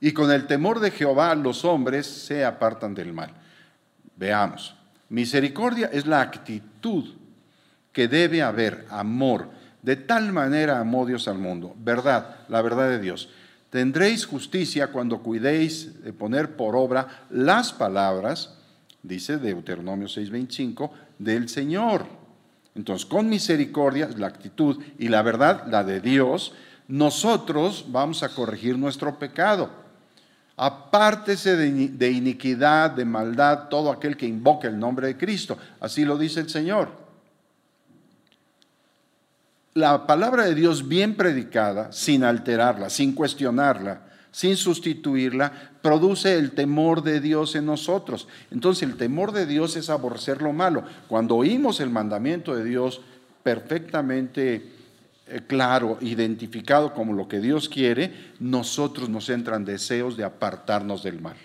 y 0.00 0.12
con 0.12 0.30
el 0.30 0.46
temor 0.46 0.78
de 0.78 0.92
Jehová 0.92 1.34
los 1.34 1.64
hombres 1.64 2.06
se 2.06 2.44
apartan 2.44 2.94
del 2.94 3.12
mal. 3.12 3.34
Veamos, 4.14 4.76
misericordia 5.08 5.90
es 5.92 6.06
la 6.06 6.20
actitud 6.20 7.12
que 7.92 8.06
debe 8.06 8.40
haber, 8.40 8.86
amor. 8.88 9.61
De 9.82 9.96
tal 9.96 10.32
manera 10.32 10.80
amó 10.80 11.04
Dios 11.04 11.28
al 11.28 11.38
mundo. 11.38 11.74
Verdad, 11.78 12.36
la 12.48 12.62
verdad 12.62 12.88
de 12.88 13.00
Dios. 13.00 13.28
Tendréis 13.70 14.26
justicia 14.26 14.88
cuando 14.88 15.22
cuidéis 15.22 16.02
de 16.02 16.12
poner 16.12 16.56
por 16.56 16.76
obra 16.76 17.26
las 17.30 17.72
palabras, 17.72 18.58
dice 19.02 19.38
Deuteronomio 19.38 20.08
6:25, 20.08 20.90
del 21.18 21.48
Señor 21.48 22.22
entonces, 22.74 23.06
con 23.06 23.28
misericordia, 23.28 24.08
la 24.16 24.28
actitud 24.28 24.82
y 24.98 25.08
la 25.08 25.22
verdad, 25.22 25.66
la 25.68 25.84
de 25.84 26.00
Dios, 26.00 26.54
nosotros 26.88 27.86
vamos 27.88 28.22
a 28.22 28.30
corregir 28.30 28.78
nuestro 28.78 29.18
pecado. 29.18 29.70
Apártese 30.56 31.56
de 31.56 32.10
iniquidad, 32.10 32.90
de 32.90 33.04
maldad, 33.04 33.68
todo 33.68 33.90
aquel 33.90 34.16
que 34.16 34.26
invoque 34.26 34.68
el 34.68 34.78
nombre 34.78 35.06
de 35.06 35.16
Cristo. 35.16 35.58
Así 35.80 36.04
lo 36.04 36.16
dice 36.16 36.40
el 36.40 36.48
Señor. 36.48 37.01
La 39.74 40.06
palabra 40.06 40.44
de 40.44 40.54
Dios 40.54 40.86
bien 40.88 41.14
predicada, 41.14 41.92
sin 41.92 42.24
alterarla, 42.24 42.90
sin 42.90 43.14
cuestionarla, 43.14 44.02
sin 44.30 44.56
sustituirla, 44.56 45.52
produce 45.80 46.36
el 46.36 46.52
temor 46.52 47.02
de 47.02 47.20
Dios 47.20 47.54
en 47.54 47.66
nosotros. 47.66 48.28
Entonces 48.50 48.82
el 48.82 48.96
temor 48.96 49.32
de 49.32 49.46
Dios 49.46 49.76
es 49.76 49.88
aborrecer 49.88 50.42
lo 50.42 50.52
malo. 50.52 50.84
Cuando 51.08 51.36
oímos 51.36 51.80
el 51.80 51.90
mandamiento 51.90 52.54
de 52.54 52.64
Dios 52.64 53.00
perfectamente 53.42 54.72
eh, 55.26 55.40
claro, 55.46 55.96
identificado 56.00 56.92
como 56.92 57.14
lo 57.14 57.26
que 57.26 57.40
Dios 57.40 57.68
quiere, 57.68 58.12
nosotros 58.40 59.08
nos 59.08 59.30
entran 59.30 59.64
deseos 59.64 60.16
de 60.16 60.24
apartarnos 60.24 61.02
del 61.02 61.20
mal. 61.20 61.36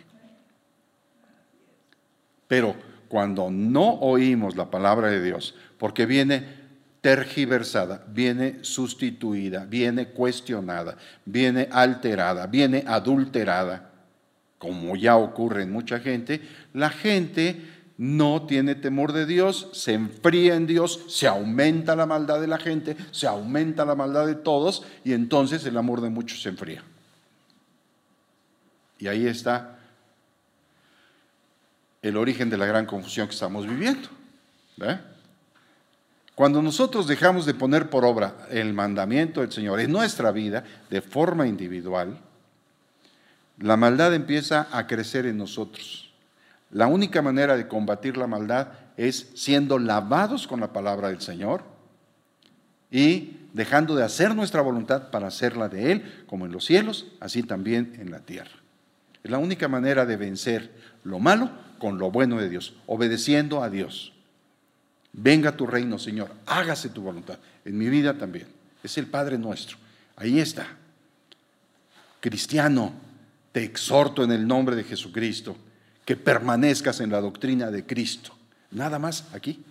Pero 2.47 2.75
cuando 3.07 3.49
no 3.49 3.93
oímos 3.99 4.55
la 4.57 4.69
palabra 4.69 5.09
de 5.09 5.23
Dios, 5.23 5.55
porque 5.77 6.05
viene 6.05 6.56
tergiversada, 7.01 8.03
viene 8.07 8.63
sustituida, 8.63 9.65
viene 9.65 10.09
cuestionada, 10.09 10.97
viene 11.25 11.69
alterada, 11.71 12.47
viene 12.47 12.83
adulterada, 12.87 13.91
como 14.57 14.95
ya 14.95 15.15
ocurre 15.15 15.63
en 15.63 15.71
mucha 15.71 15.99
gente, 15.99 16.41
la 16.73 16.89
gente 16.89 17.61
no 17.97 18.45
tiene 18.45 18.75
temor 18.75 19.11
de 19.11 19.25
Dios, 19.25 19.69
se 19.73 19.93
enfría 19.93 20.55
en 20.55 20.67
Dios, 20.67 21.05
se 21.07 21.27
aumenta 21.27 21.95
la 21.95 22.05
maldad 22.05 22.39
de 22.39 22.47
la 22.47 22.57
gente, 22.57 22.95
se 23.11 23.27
aumenta 23.27 23.85
la 23.85 23.95
maldad 23.95 24.27
de 24.27 24.35
todos 24.35 24.83
y 25.03 25.13
entonces 25.13 25.65
el 25.65 25.77
amor 25.77 26.01
de 26.01 26.09
muchos 26.09 26.41
se 26.41 26.49
enfría. 26.49 26.83
Y 28.99 29.07
ahí 29.07 29.27
está 29.27 29.77
el 32.01 32.17
origen 32.17 32.49
de 32.49 32.57
la 32.57 32.65
gran 32.65 32.85
confusión 32.85 33.27
que 33.27 33.33
estamos 33.33 33.67
viviendo. 33.67 34.09
Cuando 36.37 36.61
nosotros 36.61 37.07
dejamos 37.07 37.47
de 37.47 37.55
poner 37.55 37.89
por 37.89 38.05
obra 38.05 38.45
el 38.51 38.71
mandamiento 38.71 39.41
del 39.41 39.51
Señor 39.51 39.79
en 39.79 39.91
nuestra 39.91 40.31
vida 40.31 40.63
de 40.87 41.01
forma 41.01 41.47
individual, 41.47 42.19
la 43.57 43.75
maldad 43.75 44.13
empieza 44.13 44.67
a 44.71 44.85
crecer 44.85 45.25
en 45.25 45.39
nosotros. 45.39 46.13
La 46.69 46.85
única 46.85 47.23
manera 47.23 47.57
de 47.57 47.67
combatir 47.67 48.17
la 48.17 48.27
maldad 48.27 48.67
es 48.97 49.31
siendo 49.33 49.79
lavados 49.79 50.45
con 50.45 50.59
la 50.59 50.71
palabra 50.71 51.07
del 51.07 51.21
Señor 51.21 51.63
y 52.91 53.47
dejando 53.53 53.95
de 53.95 54.03
hacer 54.03 54.35
nuestra 54.35 54.61
voluntad 54.61 55.09
para 55.09 55.25
hacerla 55.25 55.69
de 55.69 55.91
Él, 55.91 56.23
como 56.27 56.45
en 56.45 56.51
los 56.51 56.65
cielos, 56.65 57.07
así 57.19 57.41
también 57.41 57.97
en 57.97 58.11
la 58.11 58.19
tierra. 58.19 58.51
Es 59.23 59.31
la 59.31 59.39
única 59.39 59.67
manera 59.67 60.05
de 60.05 60.17
vencer 60.17 60.69
lo 61.03 61.17
malo 61.17 61.49
con 61.79 61.97
lo 61.97 62.11
bueno 62.11 62.37
de 62.37 62.47
Dios, 62.47 62.75
obedeciendo 62.85 63.63
a 63.63 63.71
Dios. 63.71 64.13
Venga 65.19 65.57
tu 65.57 65.65
reino, 65.65 65.97
Señor, 65.97 66.31
hágase 66.45 66.89
tu 66.89 67.01
voluntad. 67.01 67.39
En 67.65 67.75
mi 67.75 67.89
vida 67.89 68.15
también. 68.15 68.45
Es 68.83 68.99
el 68.99 69.07
Padre 69.07 69.37
nuestro. 69.39 69.77
Ahí 70.15 70.39
está. 70.39 70.67
Cristiano, 72.19 72.93
te 73.51 73.63
exhorto 73.63 74.23
en 74.23 74.31
el 74.31 74.47
nombre 74.47 74.75
de 74.75 74.83
Jesucristo 74.83 75.57
que 76.05 76.15
permanezcas 76.15 76.99
en 76.99 77.09
la 77.09 77.19
doctrina 77.19 77.71
de 77.71 77.83
Cristo. 77.83 78.31
Nada 78.69 78.99
más 78.99 79.25
aquí. 79.33 79.63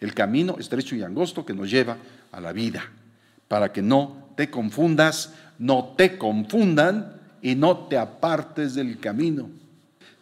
El 0.00 0.12
camino 0.12 0.56
estrecho 0.58 0.96
y 0.96 1.04
angosto 1.04 1.46
que 1.46 1.54
nos 1.54 1.70
lleva 1.70 1.96
a 2.32 2.40
la 2.40 2.52
vida, 2.52 2.82
para 3.46 3.72
que 3.72 3.80
no 3.80 4.30
te 4.36 4.50
confundas, 4.50 5.34
no 5.60 5.94
te 5.96 6.18
confundan 6.18 7.20
y 7.40 7.54
no 7.54 7.86
te 7.86 7.96
apartes 7.96 8.74
del 8.74 8.98
camino. 8.98 9.48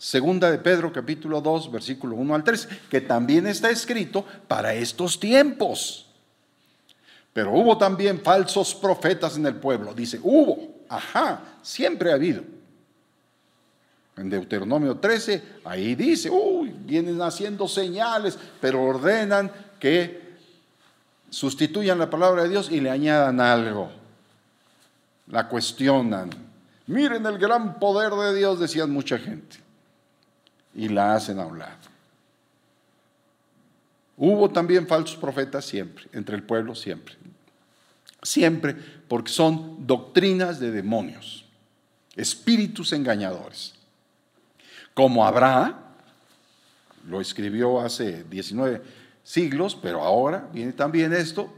Segunda 0.00 0.50
de 0.50 0.56
Pedro 0.56 0.90
capítulo 0.90 1.42
2 1.42 1.70
versículo 1.70 2.16
1 2.16 2.34
al 2.34 2.42
3, 2.42 2.68
que 2.88 3.02
también 3.02 3.46
está 3.46 3.68
escrito 3.68 4.24
para 4.48 4.72
estos 4.72 5.20
tiempos. 5.20 6.06
Pero 7.34 7.52
hubo 7.52 7.76
también 7.76 8.18
falsos 8.18 8.74
profetas 8.74 9.36
en 9.36 9.44
el 9.44 9.56
pueblo. 9.56 9.92
Dice, 9.92 10.18
hubo, 10.22 10.86
ajá, 10.88 11.42
siempre 11.60 12.10
ha 12.10 12.14
habido. 12.14 12.42
En 14.16 14.30
Deuteronomio 14.30 14.96
13, 14.96 15.42
ahí 15.66 15.94
dice, 15.94 16.30
uy, 16.30 16.74
vienen 16.78 17.20
haciendo 17.20 17.68
señales, 17.68 18.38
pero 18.58 18.82
ordenan 18.82 19.52
que 19.78 20.30
sustituyan 21.28 21.98
la 21.98 22.08
palabra 22.08 22.44
de 22.44 22.48
Dios 22.48 22.70
y 22.70 22.80
le 22.80 22.88
añadan 22.88 23.38
algo. 23.38 23.90
La 25.26 25.46
cuestionan. 25.46 26.30
Miren 26.86 27.26
el 27.26 27.36
gran 27.36 27.78
poder 27.78 28.14
de 28.14 28.34
Dios, 28.34 28.58
decían 28.58 28.90
mucha 28.90 29.18
gente 29.18 29.68
y 30.74 30.88
la 30.88 31.14
hacen 31.14 31.38
a 31.38 31.46
un 31.46 31.58
lado. 31.58 31.90
Hubo 34.16 34.50
también 34.50 34.86
falsos 34.86 35.16
profetas 35.16 35.64
siempre, 35.64 36.04
entre 36.12 36.36
el 36.36 36.42
pueblo 36.42 36.74
siempre. 36.74 37.14
Siempre, 38.22 38.76
porque 39.08 39.32
son 39.32 39.86
doctrinas 39.86 40.60
de 40.60 40.70
demonios, 40.70 41.46
espíritus 42.16 42.92
engañadores. 42.92 43.74
Como 44.92 45.26
habrá, 45.26 45.94
lo 47.08 47.20
escribió 47.20 47.80
hace 47.80 48.24
19 48.24 48.82
siglos, 49.24 49.74
pero 49.80 50.02
ahora 50.02 50.46
viene 50.52 50.72
también 50.72 51.14
esto, 51.14 51.50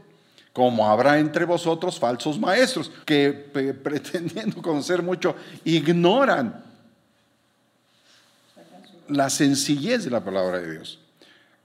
como 0.53 0.87
habrá 0.87 1.19
entre 1.19 1.43
vosotros 1.43 1.99
falsos 1.99 2.39
maestros 2.39 2.89
que 3.05 3.31
pretendiendo 3.83 4.61
conocer 4.61 5.01
mucho 5.01 5.35
ignoran 5.65 6.63
la 9.15 9.29
sencillez 9.29 10.03
de 10.03 10.11
la 10.11 10.23
palabra 10.23 10.59
de 10.59 10.71
Dios. 10.71 10.99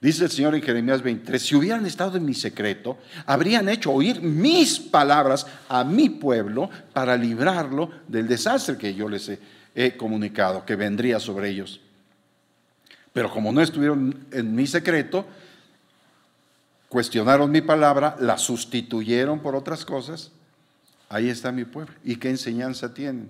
Dice 0.00 0.24
el 0.24 0.30
Señor 0.30 0.54
en 0.54 0.62
Jeremías 0.62 1.02
23, 1.02 1.42
si 1.42 1.56
hubieran 1.56 1.84
estado 1.84 2.16
en 2.16 2.24
mi 2.24 2.34
secreto, 2.34 2.98
habrían 3.26 3.68
hecho 3.68 3.90
oír 3.90 4.22
mis 4.22 4.78
palabras 4.78 5.46
a 5.68 5.82
mi 5.82 6.08
pueblo 6.08 6.70
para 6.92 7.16
librarlo 7.16 7.90
del 8.06 8.28
desastre 8.28 8.78
que 8.78 8.94
yo 8.94 9.08
les 9.08 9.28
he, 9.28 9.38
he 9.74 9.96
comunicado, 9.96 10.64
que 10.64 10.76
vendría 10.76 11.18
sobre 11.18 11.48
ellos. 11.48 11.80
Pero 13.12 13.30
como 13.30 13.50
no 13.50 13.60
estuvieron 13.60 14.26
en 14.30 14.54
mi 14.54 14.68
secreto, 14.68 15.26
cuestionaron 16.88 17.50
mi 17.50 17.60
palabra, 17.60 18.16
la 18.20 18.38
sustituyeron 18.38 19.40
por 19.40 19.56
otras 19.56 19.84
cosas, 19.84 20.30
ahí 21.08 21.28
está 21.28 21.50
mi 21.50 21.64
pueblo. 21.64 21.92
¿Y 22.04 22.16
qué 22.16 22.30
enseñanza 22.30 22.94
tienen? 22.94 23.28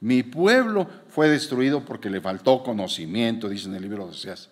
Mi 0.00 0.22
pueblo 0.22 0.86
fue 1.08 1.28
destruido 1.28 1.84
porque 1.84 2.10
le 2.10 2.20
faltó 2.20 2.62
conocimiento, 2.62 3.48
dice 3.48 3.68
en 3.68 3.74
el 3.74 3.82
libro 3.82 4.04
de 4.04 4.12
Oseas. 4.12 4.48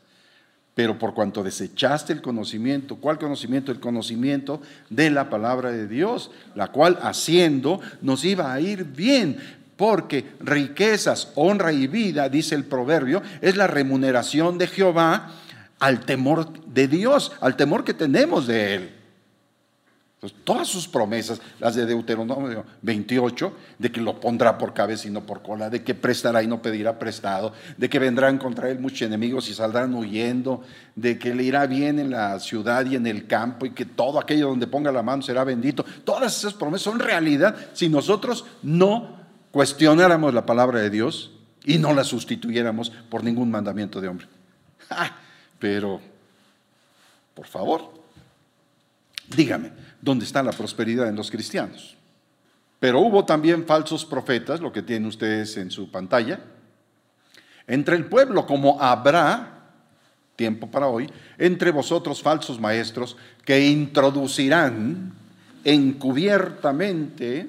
Pero 0.75 0.99
por 0.99 1.15
cuanto 1.15 1.43
desechaste 1.43 2.13
el 2.13 2.21
conocimiento, 2.21 2.97
¿cuál 2.97 3.19
conocimiento? 3.19 3.73
El 3.73 3.81
conocimiento 3.81 4.61
de 4.91 5.11
la 5.11 5.31
palabra 5.31 5.71
de 5.71 5.87
Dios, 5.87 6.31
la 6.55 6.69
cual 6.69 6.99
haciendo 7.01 7.81
nos 8.03 8.25
iba 8.25 8.53
a 8.53 8.61
ir 8.61 8.85
bien, 8.85 9.39
porque 9.77 10.25
riquezas, 10.41 11.33
honra 11.35 11.73
y 11.73 11.87
vida, 11.87 12.29
dice 12.29 12.55
el 12.55 12.65
proverbio, 12.65 13.23
es 13.41 13.57
la 13.57 13.67
remuneración 13.67 14.59
de 14.59 14.67
Jehová 14.67 15.33
al 15.79 16.01
temor 16.01 16.53
de 16.67 16.89
Dios, 16.89 17.33
al 17.41 17.57
temor 17.57 17.85
que 17.85 17.95
tenemos 17.95 18.47
de 18.47 18.75
Él 18.75 18.96
todas 20.33 20.69
sus 20.69 20.89
promesas, 20.89 21.41
las 21.61 21.75
de 21.75 21.87
Deuteronomio 21.87 22.65
28, 22.83 23.53
de 23.79 23.93
que 23.93 24.01
lo 24.01 24.21
pondrá 24.21 24.59
por 24.59 24.75
cabeza 24.75 25.09
y 25.09 25.11
no 25.11 25.25
por 25.25 25.43
cola, 25.43 25.71
de 25.71 25.83
que 25.83 25.95
prestará 25.95 26.43
y 26.43 26.47
no 26.47 26.63
pedirá 26.63 26.99
prestado, 26.99 27.53
de 27.77 27.89
que 27.89 27.99
vendrán 27.99 28.39
contra 28.39 28.71
él 28.71 28.79
muchos 28.79 29.03
enemigos 29.03 29.49
y 29.49 29.55
saldrán 29.55 29.95
huyendo, 29.95 30.63
de 30.95 31.19
que 31.19 31.35
le 31.35 31.43
irá 31.43 31.67
bien 31.67 31.99
en 31.99 32.11
la 32.11 32.39
ciudad 32.41 32.87
y 32.87 32.97
en 32.97 33.07
el 33.07 33.27
campo 33.27 33.67
y 33.67 33.71
que 33.71 33.85
todo 33.85 34.19
aquello 34.19 34.49
donde 34.49 34.67
ponga 34.67 34.93
la 34.93 35.03
mano 35.03 35.23
será 35.23 35.45
bendito. 35.45 35.85
Todas 36.05 36.37
esas 36.39 36.55
promesas 36.55 36.83
son 36.83 36.99
realidad 36.99 37.57
si 37.73 37.89
nosotros 37.89 38.45
no 38.63 39.17
cuestionáramos 39.51 40.35
la 40.35 40.45
palabra 40.47 40.81
de 40.81 40.91
Dios 40.91 41.33
y 41.65 41.79
no 41.79 41.93
la 41.93 42.05
sustituyéramos 42.05 42.91
por 42.91 43.25
ningún 43.25 43.51
mandamiento 43.51 44.01
de 44.01 44.09
hombre. 44.09 44.27
Pero, 45.59 46.01
por 47.35 47.47
favor, 47.47 47.93
dígame, 49.35 49.73
¿Dónde 50.01 50.25
está 50.25 50.43
la 50.43 50.53
prosperidad 50.53 51.09
en 51.09 51.17
los 51.17 51.31
cristianos. 51.31 51.97
Pero 52.79 53.01
hubo 53.01 53.25
también 53.25 53.65
falsos 53.65 54.05
profetas, 54.05 54.61
lo 54.61 54.73
que 54.73 54.83
tienen 54.83 55.09
ustedes 55.09 55.57
en 55.57 55.71
su 55.71 55.91
pantalla, 55.91 56.41
entre 57.67 57.97
el 57.97 58.05
pueblo, 58.07 58.47
como 58.47 58.81
habrá, 58.81 59.53
tiempo 60.37 60.71
para 60.71 60.87
hoy, 60.87 61.11
entre 61.39 61.71
vosotros 61.71 62.23
falsos 62.23 62.61
maestros 62.61 63.17
que 63.45 63.67
introducirán 63.67 65.13
encubiertamente 65.65 67.49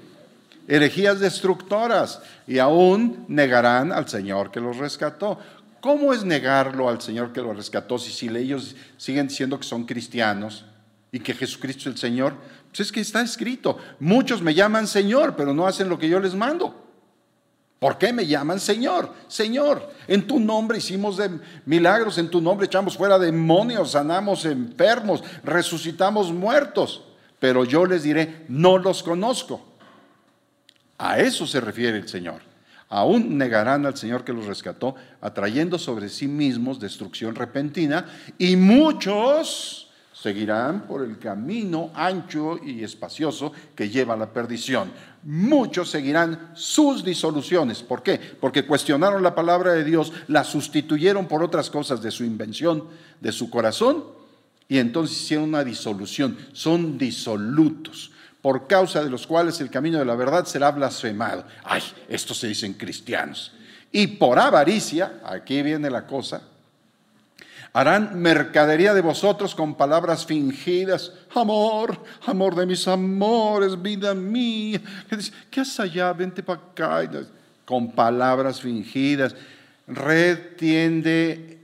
herejías 0.68 1.20
destructoras 1.20 2.22
y 2.48 2.60
aún 2.60 3.26
negarán 3.28 3.92
al 3.92 4.08
Señor 4.08 4.52
que 4.52 4.60
los 4.60 4.78
rescató. 4.78 5.40
¿Cómo 5.82 6.14
es 6.14 6.24
negarlo 6.24 6.90
al 6.90 7.02
Señor 7.02 7.32
que 7.32 7.42
los 7.42 7.56
rescató 7.56 8.00
si, 8.00 8.12
si 8.12 8.28
ellos 8.36 8.76
siguen 8.98 9.28
diciendo 9.28 9.60
que 9.60 9.66
son 9.66 9.86
cristianos? 9.86 10.66
Y 11.18 11.20
que 11.20 11.34
Jesucristo 11.34 11.82
es 11.82 11.88
el 11.88 11.98
Señor, 11.98 12.36
pues 12.68 12.82
es 12.82 12.92
que 12.92 13.02
está 13.02 13.22
escrito, 13.22 13.80
muchos 14.00 14.40
me 14.44 14.54
llaman 14.54 14.86
Señor, 14.86 15.36
pero 15.36 15.52
no 15.52 15.66
hacen 15.66 15.90
lo 15.90 15.98
que 15.98 16.08
yo 16.08 16.20
les 16.20 16.36
mando. 16.36 16.86
¿Por 17.80 17.98
qué 17.98 18.14
me 18.14 18.28
llaman 18.28 18.60
Señor? 18.60 19.12
Señor, 19.28 19.92
en 20.08 20.28
tu 20.28 20.40
nombre 20.40 20.78
hicimos 20.78 21.18
de 21.18 21.40
milagros, 21.66 22.20
en 22.20 22.30
tu 22.30 22.40
nombre 22.40 22.68
echamos 22.68 22.96
fuera 22.96 23.18
demonios, 23.18 23.92
sanamos 23.92 24.46
enfermos, 24.46 25.24
resucitamos 25.44 26.32
muertos, 26.32 27.04
pero 27.40 27.66
yo 27.66 27.88
les 27.88 28.04
diré, 28.04 28.46
no 28.48 28.78
los 28.78 29.02
conozco. 29.02 29.66
A 31.00 31.18
eso 31.18 31.48
se 31.48 31.60
refiere 31.60 31.98
el 31.98 32.08
Señor. 32.08 32.42
Aún 32.90 33.40
negarán 33.40 33.88
al 33.88 33.98
Señor 33.98 34.24
que 34.24 34.34
los 34.34 34.46
rescató, 34.46 34.94
atrayendo 35.20 35.80
sobre 35.80 36.10
sí 36.10 36.28
mismos 36.28 36.80
destrucción 36.80 37.34
repentina, 37.34 38.06
y 38.38 38.56
muchos 38.56 39.87
seguirán 40.22 40.88
por 40.88 41.04
el 41.04 41.20
camino 41.20 41.92
ancho 41.94 42.60
y 42.64 42.84
espacioso 42.84 43.52
que 43.76 43.90
lleva 43.90 44.16
a 44.16 44.18
la 44.18 44.34
perdición. 44.34 44.92
Muchos 45.24 45.90
seguirán 45.90 46.52
sus 46.56 47.04
disoluciones. 47.04 47.84
¿Por 47.84 48.02
qué? 48.02 48.18
Porque 48.18 48.66
cuestionaron 48.66 49.22
la 49.22 49.36
palabra 49.36 49.74
de 49.74 49.84
Dios, 49.84 50.12
la 50.28 50.44
sustituyeron 50.44 51.28
por 51.28 51.44
otras 51.44 51.70
cosas 51.70 52.02
de 52.02 52.12
su 52.12 52.24
invención, 52.24 52.86
de 53.22 53.32
su 53.32 53.50
corazón, 53.50 54.06
y 54.68 54.80
entonces 54.80 55.22
hicieron 55.22 55.50
una 55.50 55.64
disolución. 55.64 56.38
Son 56.52 56.98
disolutos, 56.98 58.12
por 58.42 58.68
causa 58.68 59.04
de 59.04 59.10
los 59.10 59.28
cuales 59.28 59.62
el 59.62 59.70
camino 59.70 60.00
de 60.00 60.06
la 60.06 60.16
verdad 60.16 60.46
será 60.46 60.72
blasfemado. 60.72 61.46
Ay, 61.64 61.82
esto 62.10 62.34
se 62.34 62.48
dicen 62.48 62.74
cristianos. 62.74 63.54
Y 63.92 64.08
por 64.08 64.40
avaricia, 64.40 65.22
aquí 65.24 65.62
viene 65.62 65.90
la 65.90 66.08
cosa, 66.08 66.42
Harán 67.78 68.20
mercadería 68.20 68.96
de 68.96 69.02
vosotros 69.02 69.54
con 69.54 69.76
palabras 69.76 70.26
fingidas. 70.26 71.12
Amor, 71.36 72.04
amor 72.26 72.56
de 72.56 72.66
mis 72.66 72.88
amores, 72.88 73.80
vida 73.80 74.16
mía. 74.16 74.82
¿Qué 75.52 75.62
haces 75.62 75.80
allá? 75.80 76.12
Vente 76.12 76.42
para 76.42 76.60
acá. 76.60 77.08
Con 77.66 77.92
palabras 77.92 78.62
fingidas. 78.62 79.36
Red 79.86 80.56
tiende 80.58 81.60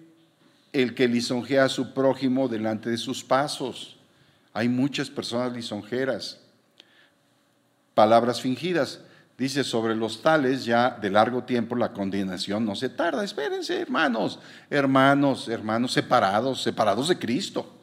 el 0.71 0.93
que 0.93 1.07
lisonjea 1.07 1.63
a 1.63 1.69
su 1.69 1.95
prójimo 1.95 2.47
delante 2.47 2.91
de 2.91 2.97
sus 2.97 3.23
pasos. 3.23 3.97
Hay 4.53 4.69
muchas 4.69 5.09
personas 5.09 5.51
lisonjeras. 5.51 6.39
Palabras 7.95 8.39
fingidas. 8.39 8.99
Dice, 9.37 9.63
sobre 9.63 9.95
los 9.95 10.21
tales 10.21 10.63
ya 10.63 10.91
de 10.91 11.09
largo 11.09 11.43
tiempo 11.43 11.75
la 11.75 11.91
condenación 11.91 12.65
no 12.65 12.75
se 12.75 12.89
tarda. 12.89 13.23
Espérense, 13.23 13.79
hermanos, 13.79 14.39
hermanos, 14.69 15.47
hermanos 15.47 15.91
separados, 15.91 16.61
separados 16.61 17.07
de 17.07 17.17
Cristo. 17.17 17.73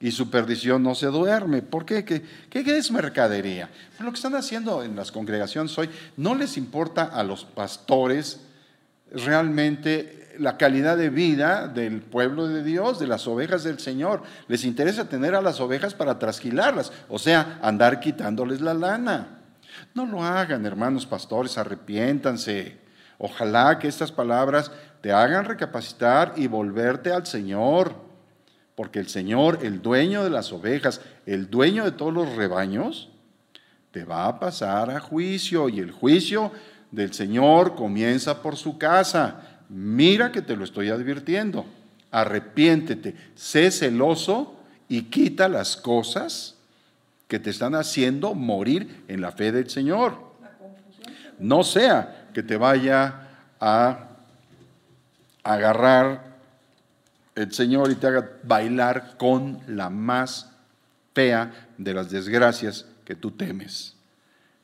Y 0.00 0.10
su 0.12 0.30
perdición 0.30 0.82
no 0.82 0.94
se 0.94 1.08
duerme. 1.08 1.60
¿Por 1.60 1.84
qué? 1.84 2.02
¿Qué, 2.04 2.22
qué 2.48 2.78
es 2.78 2.90
mercadería? 2.90 3.68
Pues 3.90 4.00
lo 4.00 4.10
que 4.10 4.16
están 4.16 4.34
haciendo 4.34 4.82
en 4.82 4.96
las 4.96 5.12
congregaciones 5.12 5.76
hoy, 5.76 5.90
no 6.16 6.34
les 6.34 6.56
importa 6.56 7.04
a 7.04 7.22
los 7.22 7.44
pastores 7.44 8.40
realmente 9.12 10.34
la 10.38 10.56
calidad 10.56 10.96
de 10.96 11.10
vida 11.10 11.68
del 11.68 12.00
pueblo 12.00 12.48
de 12.48 12.62
Dios, 12.62 12.98
de 12.98 13.06
las 13.06 13.26
ovejas 13.26 13.62
del 13.62 13.78
Señor. 13.78 14.22
Les 14.48 14.64
interesa 14.64 15.10
tener 15.10 15.34
a 15.34 15.42
las 15.42 15.60
ovejas 15.60 15.92
para 15.92 16.18
trasquilarlas, 16.18 16.90
o 17.10 17.18
sea, 17.18 17.58
andar 17.60 18.00
quitándoles 18.00 18.62
la 18.62 18.72
lana. 18.72 19.39
No 19.94 20.06
lo 20.06 20.22
hagan, 20.22 20.66
hermanos 20.66 21.06
pastores, 21.06 21.58
arrepiéntanse. 21.58 22.78
Ojalá 23.18 23.78
que 23.78 23.88
estas 23.88 24.10
palabras 24.10 24.70
te 25.00 25.12
hagan 25.12 25.44
recapacitar 25.44 26.34
y 26.36 26.46
volverte 26.46 27.12
al 27.12 27.26
Señor, 27.26 27.94
porque 28.74 28.98
el 28.98 29.08
Señor, 29.08 29.58
el 29.62 29.82
dueño 29.82 30.24
de 30.24 30.30
las 30.30 30.52
ovejas, 30.52 31.00
el 31.26 31.50
dueño 31.50 31.84
de 31.84 31.92
todos 31.92 32.14
los 32.14 32.34
rebaños, 32.34 33.10
te 33.90 34.04
va 34.04 34.26
a 34.26 34.38
pasar 34.38 34.90
a 34.90 35.00
juicio 35.00 35.68
y 35.68 35.80
el 35.80 35.90
juicio 35.90 36.52
del 36.90 37.12
Señor 37.12 37.74
comienza 37.74 38.40
por 38.42 38.56
su 38.56 38.78
casa. 38.78 39.60
Mira 39.68 40.32
que 40.32 40.42
te 40.42 40.56
lo 40.56 40.64
estoy 40.64 40.90
advirtiendo. 40.90 41.66
Arrepiéntete, 42.10 43.14
sé 43.34 43.70
celoso 43.70 44.56
y 44.88 45.02
quita 45.02 45.48
las 45.48 45.76
cosas 45.76 46.56
que 47.30 47.38
te 47.38 47.50
están 47.50 47.76
haciendo 47.76 48.34
morir 48.34 49.04
en 49.06 49.20
la 49.20 49.30
fe 49.30 49.52
del 49.52 49.70
Señor. 49.70 50.18
No 51.38 51.62
sea 51.62 52.26
que 52.34 52.42
te 52.42 52.56
vaya 52.56 53.28
a 53.60 54.08
agarrar 55.44 56.38
el 57.36 57.52
Señor 57.52 57.92
y 57.92 57.94
te 57.94 58.08
haga 58.08 58.28
bailar 58.42 59.16
con 59.16 59.60
la 59.68 59.90
más 59.90 60.50
fea 61.14 61.68
de 61.78 61.94
las 61.94 62.10
desgracias 62.10 62.86
que 63.04 63.14
tú 63.14 63.30
temes. 63.30 63.94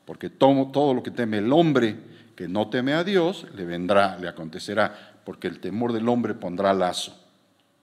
Porque 0.04 0.28
todo, 0.28 0.66
todo 0.72 0.92
lo 0.92 1.04
que 1.04 1.12
teme 1.12 1.38
el 1.38 1.52
hombre 1.52 1.96
que 2.34 2.48
no 2.48 2.68
teme 2.68 2.94
a 2.94 3.04
Dios, 3.04 3.46
le 3.54 3.64
vendrá, 3.64 4.18
le 4.18 4.26
acontecerá, 4.26 5.20
porque 5.24 5.46
el 5.46 5.60
temor 5.60 5.92
del 5.92 6.08
hombre 6.08 6.34
pondrá 6.34 6.74
lazo. 6.74 7.16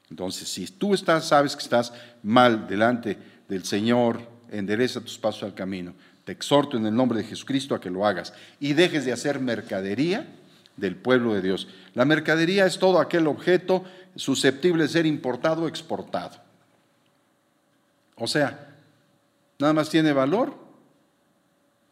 Entonces, 0.09 0.49
si 0.49 0.67
tú 0.67 0.93
estás, 0.93 1.29
sabes 1.29 1.55
que 1.55 1.63
estás 1.63 1.93
mal 2.21 2.67
delante 2.67 3.17
del 3.47 3.63
Señor, 3.63 4.32
endereza 4.53 5.01
tus 5.01 5.17
pasos 5.17 5.43
al 5.43 5.53
camino. 5.53 5.93
Te 6.25 6.31
exhorto 6.31 6.77
en 6.77 6.85
el 6.85 6.95
nombre 6.95 7.19
de 7.19 7.25
Jesucristo 7.25 7.75
a 7.75 7.81
que 7.81 7.89
lo 7.89 8.05
hagas 8.05 8.33
y 8.59 8.73
dejes 8.73 9.03
de 9.05 9.11
hacer 9.11 9.39
mercadería 9.39 10.27
del 10.77 10.95
pueblo 10.95 11.33
de 11.33 11.41
Dios. 11.41 11.67
La 11.93 12.05
mercadería 12.05 12.65
es 12.65 12.79
todo 12.79 12.99
aquel 12.99 13.27
objeto 13.27 13.83
susceptible 14.15 14.83
de 14.83 14.89
ser 14.89 15.05
importado 15.05 15.63
o 15.63 15.67
exportado. 15.67 16.41
O 18.15 18.27
sea, 18.27 18.75
nada 19.59 19.73
más 19.73 19.89
tiene 19.89 20.13
valor 20.13 20.55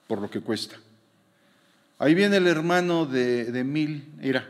por 0.08 0.22
lo 0.22 0.30
que 0.30 0.42
cuesta. 0.42 0.78
Ahí 2.00 2.16
viene 2.16 2.38
el 2.38 2.48
hermano 2.48 3.06
de, 3.06 3.46
de 3.46 3.64
mil, 3.64 4.12
mira, 4.18 4.48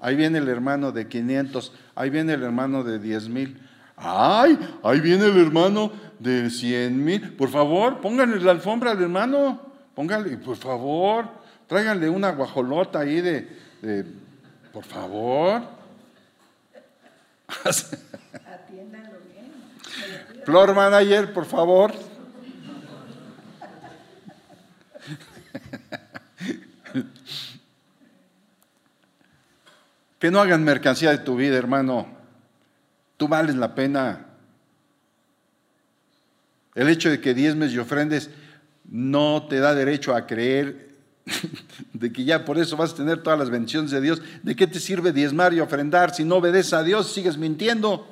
ahí 0.00 0.16
viene 0.16 0.38
el 0.38 0.48
hermano 0.48 0.92
de 0.92 1.08
500, 1.08 1.72
ahí 1.94 2.10
viene 2.10 2.34
el 2.34 2.42
hermano 2.42 2.84
de 2.84 2.98
diez 2.98 3.28
mil. 3.28 3.60
¡Ay! 3.96 4.58
Ahí 4.82 5.00
viene 5.00 5.26
el 5.26 5.38
hermano 5.38 5.90
de 6.18 6.50
100 6.50 7.04
mil. 7.04 7.32
Por 7.32 7.48
favor, 7.48 8.00
pónganle 8.00 8.40
la 8.40 8.52
alfombra 8.52 8.90
al 8.92 9.02
hermano. 9.02 9.60
Pónganle, 9.94 10.36
por 10.36 10.56
favor, 10.56 11.28
tráiganle 11.66 12.10
una 12.10 12.30
guajolota 12.30 13.00
ahí 13.00 13.20
de, 13.22 13.48
de 13.80 14.04
por 14.72 14.84
favor. 14.84 15.62
Atiéndanlo 17.64 19.18
bien. 19.32 19.52
Floor 20.44 20.74
manager, 20.74 21.32
por 21.32 21.46
favor. 21.46 21.94
que 30.18 30.30
no 30.30 30.40
hagan 30.40 30.64
mercancía 30.64 31.10
de 31.10 31.18
tu 31.18 31.36
vida, 31.36 31.56
hermano. 31.56 32.15
Tú 33.16 33.28
vales 33.28 33.56
la 33.56 33.74
pena. 33.74 34.26
El 36.74 36.88
hecho 36.88 37.10
de 37.10 37.20
que 37.20 37.34
diezmes 37.34 37.72
y 37.72 37.78
ofrendes 37.78 38.30
no 38.84 39.46
te 39.48 39.58
da 39.58 39.74
derecho 39.74 40.14
a 40.14 40.26
creer 40.26 40.90
de 41.92 42.12
que 42.12 42.24
ya 42.24 42.44
por 42.44 42.58
eso 42.58 42.76
vas 42.76 42.92
a 42.92 42.96
tener 42.96 43.22
todas 43.22 43.38
las 43.38 43.50
bendiciones 43.50 43.90
de 43.90 44.00
Dios. 44.00 44.22
¿De 44.42 44.54
qué 44.54 44.66
te 44.66 44.78
sirve 44.78 45.12
diezmar 45.12 45.52
y 45.54 45.60
ofrendar 45.60 46.14
si 46.14 46.24
no 46.24 46.36
obedeces 46.36 46.72
a 46.72 46.82
Dios, 46.82 47.12
sigues 47.12 47.36
mintiendo? 47.36 48.06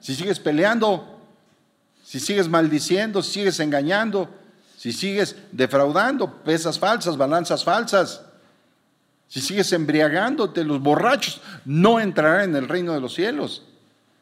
Si 0.00 0.14
sigues 0.14 0.38
peleando, 0.38 1.20
si 2.04 2.20
sigues 2.20 2.48
maldiciendo, 2.48 3.22
si 3.22 3.32
sigues 3.32 3.60
engañando, 3.60 4.28
si 4.76 4.92
sigues 4.92 5.36
defraudando, 5.52 6.42
pesas 6.42 6.78
falsas, 6.78 7.16
balanzas 7.16 7.64
falsas. 7.64 8.22
Si 9.28 9.40
sigues 9.40 9.72
embriagándote, 9.72 10.64
los 10.64 10.80
borrachos 10.80 11.40
no 11.64 12.00
entrarán 12.00 12.50
en 12.50 12.56
el 12.56 12.68
reino 12.68 12.94
de 12.94 13.00
los 13.00 13.14
cielos. 13.14 13.62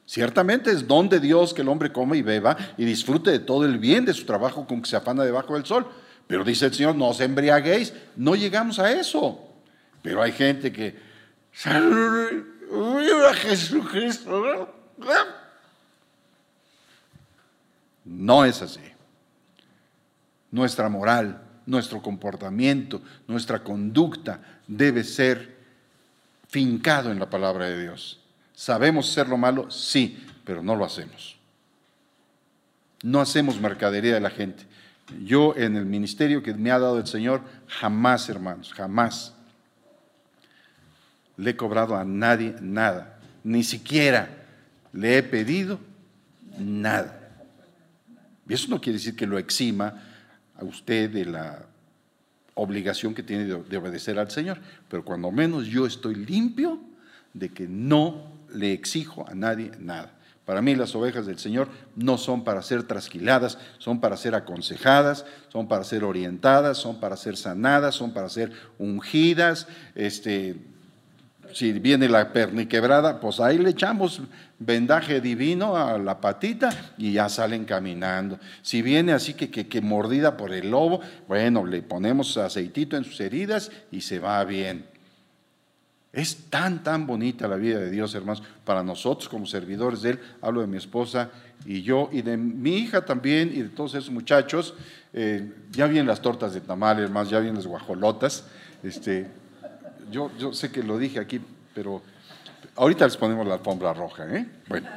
Ciertamente 0.04 0.70
es 0.70 0.86
don 0.86 1.08
de 1.08 1.20
Dios 1.20 1.54
que 1.54 1.62
el 1.62 1.68
hombre 1.68 1.92
coma 1.92 2.16
y 2.16 2.22
beba 2.22 2.56
y 2.76 2.84
disfrute 2.84 3.30
de 3.30 3.38
todo 3.38 3.64
el 3.64 3.78
bien 3.78 4.04
de 4.04 4.14
su 4.14 4.24
trabajo 4.24 4.66
con 4.66 4.82
que 4.82 4.88
se 4.88 4.96
afana 4.96 5.24
debajo 5.24 5.54
del 5.54 5.64
sol. 5.64 5.86
Pero 6.26 6.44
dice 6.44 6.66
el 6.66 6.74
Señor, 6.74 6.96
no 6.96 7.08
os 7.08 7.20
embriaguéis. 7.20 7.92
No 8.16 8.34
llegamos 8.34 8.78
a 8.78 8.92
eso. 8.92 9.40
Pero 10.02 10.22
hay 10.22 10.32
gente 10.32 10.72
que... 10.72 10.96
Jesucristo. 13.34 14.74
No 18.04 18.44
es 18.44 18.62
así. 18.62 18.80
Nuestra 20.50 20.88
moral, 20.88 21.42
nuestro 21.66 22.00
comportamiento, 22.00 23.02
nuestra 23.26 23.62
conducta 23.62 24.40
debe 24.66 25.04
ser 25.04 25.56
fincado 26.48 27.10
en 27.10 27.18
la 27.18 27.30
palabra 27.30 27.66
de 27.66 27.82
Dios. 27.82 28.20
¿Sabemos 28.54 29.10
hacer 29.10 29.28
lo 29.28 29.36
malo? 29.36 29.70
Sí, 29.70 30.24
pero 30.44 30.62
no 30.62 30.76
lo 30.76 30.84
hacemos. 30.84 31.36
No 33.02 33.20
hacemos 33.20 33.60
mercadería 33.60 34.14
de 34.14 34.20
la 34.20 34.30
gente. 34.30 34.64
Yo 35.22 35.54
en 35.56 35.76
el 35.76 35.84
ministerio 35.84 36.42
que 36.42 36.54
me 36.54 36.70
ha 36.70 36.78
dado 36.78 36.98
el 36.98 37.06
Señor, 37.06 37.42
jamás, 37.68 38.28
hermanos, 38.28 38.72
jamás 38.72 39.34
le 41.36 41.50
he 41.50 41.56
cobrado 41.56 41.96
a 41.96 42.04
nadie 42.04 42.56
nada. 42.60 43.18
Ni 43.44 43.62
siquiera 43.62 44.28
le 44.92 45.18
he 45.18 45.22
pedido 45.22 45.78
nada. 46.58 47.44
Y 48.48 48.54
eso 48.54 48.68
no 48.68 48.80
quiere 48.80 48.98
decir 48.98 49.14
que 49.14 49.26
lo 49.26 49.38
exima 49.38 50.02
a 50.58 50.64
usted 50.64 51.10
de 51.10 51.26
la 51.26 51.66
obligación 52.56 53.14
que 53.14 53.22
tiene 53.22 53.44
de, 53.44 53.76
obedecer 53.76 54.18
al 54.18 54.30
Señor, 54.30 54.58
pero 54.88 55.04
cuando 55.04 55.30
menos 55.30 55.66
yo 55.66 55.86
estoy 55.86 56.14
limpio 56.14 56.80
de 57.34 57.50
que 57.50 57.68
no 57.68 58.32
le 58.52 58.72
exijo 58.72 59.28
a 59.28 59.34
nadie 59.34 59.70
nada. 59.78 60.12
Para 60.46 60.62
mí 60.62 60.74
las 60.74 60.94
ovejas 60.94 61.26
del 61.26 61.38
Señor 61.38 61.68
no 61.96 62.18
son 62.18 62.44
para 62.44 62.62
ser 62.62 62.84
trasquiladas, 62.84 63.58
son 63.78 64.00
para 64.00 64.16
ser 64.16 64.34
aconsejadas, 64.34 65.26
son 65.48 65.68
para 65.68 65.84
ser 65.84 66.02
orientadas, 66.04 66.78
son 66.78 66.98
para 66.98 67.16
ser 67.16 67.36
sanadas, 67.36 67.94
son 67.94 68.14
para 68.14 68.28
ser 68.28 68.52
ungidas, 68.78 69.66
este, 69.94 70.56
Si 71.56 71.72
viene 71.72 72.06
la 72.06 72.34
perniquebrada, 72.34 73.18
pues 73.18 73.40
ahí 73.40 73.56
le 73.56 73.70
echamos 73.70 74.20
vendaje 74.58 75.22
divino 75.22 75.74
a 75.74 75.96
la 75.96 76.20
patita 76.20 76.92
y 76.98 77.12
ya 77.12 77.30
salen 77.30 77.64
caminando. 77.64 78.38
Si 78.60 78.82
viene 78.82 79.14
así 79.14 79.32
que, 79.32 79.48
que, 79.48 79.80
mordida 79.80 80.36
por 80.36 80.52
el 80.52 80.70
lobo, 80.70 81.00
bueno, 81.26 81.64
le 81.64 81.80
ponemos 81.80 82.36
aceitito 82.36 82.98
en 82.98 83.04
sus 83.04 83.18
heridas 83.20 83.70
y 83.90 84.02
se 84.02 84.18
va 84.18 84.44
bien. 84.44 84.84
Es 86.12 86.50
tan, 86.50 86.82
tan 86.82 87.06
bonita 87.06 87.48
la 87.48 87.56
vida 87.56 87.78
de 87.78 87.90
Dios, 87.90 88.14
hermanos, 88.14 88.42
para 88.62 88.82
nosotros 88.82 89.26
como 89.26 89.46
servidores 89.46 90.02
de 90.02 90.10
Él. 90.10 90.20
Hablo 90.42 90.60
de 90.60 90.66
mi 90.66 90.76
esposa 90.76 91.30
y 91.64 91.80
yo, 91.80 92.10
y 92.12 92.20
de 92.20 92.36
mi 92.36 92.76
hija 92.76 93.06
también, 93.06 93.50
y 93.54 93.62
de 93.62 93.70
todos 93.70 93.94
esos 93.94 94.10
muchachos. 94.10 94.74
Eh, 95.14 95.50
ya 95.70 95.86
vienen 95.86 96.06
las 96.06 96.20
tortas 96.20 96.52
de 96.52 96.60
tamal, 96.60 96.98
hermanos, 96.98 97.30
ya 97.30 97.38
vienen 97.38 97.56
las 97.56 97.66
guajolotas. 97.66 98.44
Este, 98.82 99.45
yo, 100.10 100.30
yo 100.38 100.52
sé 100.52 100.70
que 100.70 100.82
lo 100.82 100.98
dije 100.98 101.18
aquí, 101.18 101.40
pero 101.74 102.02
ahorita 102.76 103.04
les 103.04 103.16
ponemos 103.16 103.46
la 103.46 103.54
alfombra 103.54 103.92
roja, 103.92 104.26
¿eh? 104.34 104.46
Bueno. 104.68 104.88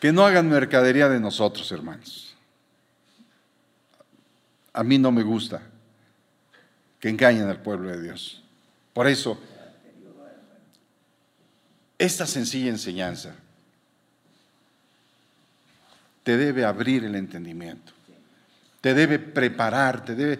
Que 0.00 0.12
no 0.12 0.24
hagan 0.24 0.48
mercadería 0.48 1.08
de 1.08 1.18
nosotros, 1.18 1.70
hermanos. 1.72 2.34
A 4.72 4.82
mí 4.82 4.98
no 4.98 5.10
me 5.10 5.22
gusta 5.22 5.62
que 7.00 7.08
engañen 7.08 7.48
al 7.48 7.60
pueblo 7.60 7.90
de 7.90 8.02
Dios. 8.02 8.42
Por 8.92 9.06
eso, 9.06 9.38
esta 11.98 12.26
sencilla 12.26 12.70
enseñanza 12.70 13.34
te 16.22 16.36
debe 16.36 16.64
abrir 16.64 17.04
el 17.04 17.14
entendimiento, 17.14 17.92
te 18.80 18.94
debe 18.94 19.18
preparar, 19.18 20.04
te 20.04 20.14
debe 20.14 20.38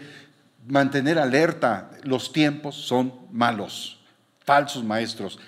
mantener 0.67 1.19
alerta. 1.19 1.91
Los 2.03 2.33
tiempos 2.33 2.75
son 2.75 3.13
malos, 3.31 4.01
falsos 4.45 4.83
maestros, 4.85 5.39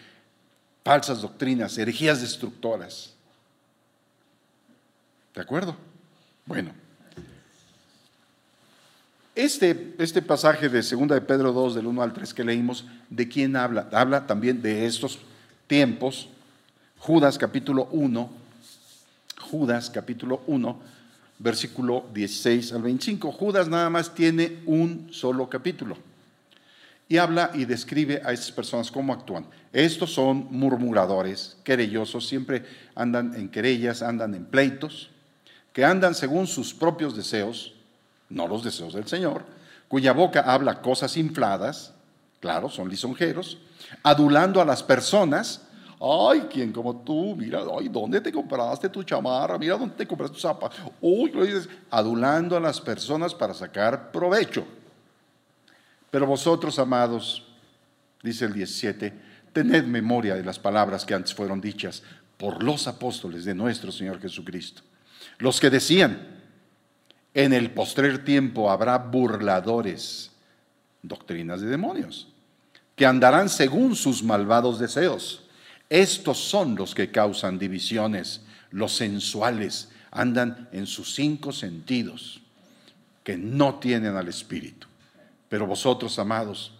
falsas 0.84 1.22
doctrinas, 1.22 1.76
herejías 1.78 2.20
destructoras. 2.20 3.14
¿De 5.34 5.40
acuerdo? 5.40 5.76
Bueno. 6.46 6.72
Este, 9.34 9.94
este 9.98 10.22
pasaje 10.22 10.70
de 10.70 10.80
2 10.80 11.08
de 11.08 11.20
Pedro 11.20 11.52
2, 11.52 11.74
del 11.74 11.86
1 11.86 12.02
al 12.02 12.14
3 12.14 12.32
que 12.32 12.42
leímos, 12.42 12.86
¿de 13.10 13.28
quién 13.28 13.54
habla? 13.54 13.86
Habla 13.92 14.26
también 14.26 14.62
de 14.62 14.86
estos 14.86 15.18
tiempos. 15.66 16.30
Judas 16.98 17.36
capítulo 17.36 17.86
1, 17.92 18.30
Judas 19.50 19.90
capítulo 19.90 20.40
1, 20.46 20.80
versículo 21.38 22.06
16 22.12 22.72
al 22.72 22.82
25. 22.82 23.32
Judas 23.32 23.68
nada 23.68 23.90
más 23.90 24.14
tiene 24.14 24.60
un 24.66 25.08
solo 25.12 25.48
capítulo. 25.48 25.96
Y 27.08 27.18
habla 27.18 27.50
y 27.54 27.64
describe 27.64 28.20
a 28.24 28.32
estas 28.32 28.50
personas 28.50 28.90
cómo 28.90 29.12
actúan. 29.12 29.46
Estos 29.72 30.12
son 30.12 30.48
murmuradores, 30.50 31.56
querellosos, 31.62 32.26
siempre 32.26 32.64
andan 32.94 33.34
en 33.34 33.48
querellas, 33.48 34.02
andan 34.02 34.34
en 34.34 34.44
pleitos, 34.44 35.10
que 35.72 35.84
andan 35.84 36.14
según 36.14 36.46
sus 36.46 36.74
propios 36.74 37.14
deseos, 37.14 37.74
no 38.28 38.48
los 38.48 38.64
deseos 38.64 38.94
del 38.94 39.06
Señor, 39.06 39.44
cuya 39.88 40.12
boca 40.12 40.40
habla 40.40 40.80
cosas 40.80 41.16
infladas, 41.16 41.92
claro, 42.40 42.68
son 42.68 42.88
lisonjeros, 42.88 43.58
adulando 44.02 44.60
a 44.60 44.64
las 44.64 44.82
personas 44.82 45.65
Ay, 46.00 46.46
¿quién 46.50 46.72
como 46.72 46.96
tú? 46.96 47.34
Mira, 47.36 47.60
ay, 47.78 47.88
¿dónde 47.88 48.20
te 48.20 48.30
compraste 48.30 48.88
tu 48.88 49.02
chamarra? 49.02 49.58
Mira, 49.58 49.78
¿dónde 49.78 49.94
te 49.96 50.06
compraste 50.06 50.34
tu 50.34 50.40
zapa? 50.40 50.70
Uy, 51.00 51.30
lo 51.30 51.44
dices, 51.44 51.68
adulando 51.90 52.56
a 52.56 52.60
las 52.60 52.80
personas 52.80 53.34
para 53.34 53.54
sacar 53.54 54.12
provecho. 54.12 54.66
Pero 56.10 56.26
vosotros, 56.26 56.78
amados, 56.78 57.44
dice 58.22 58.44
el 58.44 58.52
17, 58.52 59.12
tened 59.52 59.84
memoria 59.84 60.34
de 60.34 60.44
las 60.44 60.58
palabras 60.58 61.04
que 61.06 61.14
antes 61.14 61.34
fueron 61.34 61.60
dichas 61.60 62.02
por 62.36 62.62
los 62.62 62.86
apóstoles 62.86 63.46
de 63.46 63.54
nuestro 63.54 63.90
Señor 63.90 64.20
Jesucristo. 64.20 64.82
Los 65.38 65.60
que 65.60 65.70
decían, 65.70 66.42
en 67.32 67.54
el 67.54 67.70
postrer 67.70 68.22
tiempo 68.22 68.70
habrá 68.70 68.98
burladores, 68.98 70.30
doctrinas 71.02 71.62
de 71.62 71.68
demonios, 71.68 72.28
que 72.94 73.06
andarán 73.06 73.48
según 73.48 73.96
sus 73.96 74.22
malvados 74.22 74.78
deseos 74.78 75.45
estos 75.88 76.38
son 76.38 76.74
los 76.74 76.94
que 76.94 77.10
causan 77.10 77.58
divisiones, 77.58 78.42
los 78.70 78.96
sensuales, 78.96 79.90
andan 80.10 80.68
en 80.72 80.86
sus 80.86 81.14
cinco 81.14 81.52
sentidos, 81.52 82.40
que 83.22 83.36
no 83.36 83.76
tienen 83.76 84.16
al 84.16 84.28
Espíritu. 84.28 84.86
Pero 85.48 85.66
vosotros, 85.66 86.18
amados, 86.18 86.72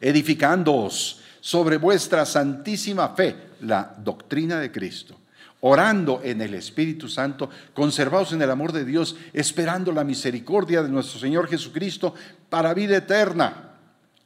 edificándoos 0.00 1.20
sobre 1.40 1.76
vuestra 1.76 2.26
santísima 2.26 3.10
fe, 3.10 3.36
la 3.60 3.94
doctrina 3.98 4.58
de 4.58 4.72
Cristo, 4.72 5.16
orando 5.60 6.20
en 6.24 6.40
el 6.40 6.54
Espíritu 6.54 7.08
Santo, 7.08 7.50
conservados 7.74 8.32
en 8.32 8.42
el 8.42 8.50
amor 8.50 8.72
de 8.72 8.84
Dios, 8.84 9.16
esperando 9.32 9.92
la 9.92 10.04
misericordia 10.04 10.82
de 10.82 10.88
nuestro 10.88 11.20
Señor 11.20 11.48
Jesucristo 11.48 12.14
para 12.48 12.74
vida 12.74 12.96
eterna. 12.96 13.74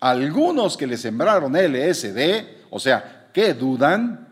Algunos 0.00 0.76
que 0.76 0.86
le 0.86 0.96
sembraron 0.96 1.52
LSD, 1.52 2.68
o 2.70 2.80
sea, 2.80 3.21
que 3.32 3.54
dudan, 3.54 4.28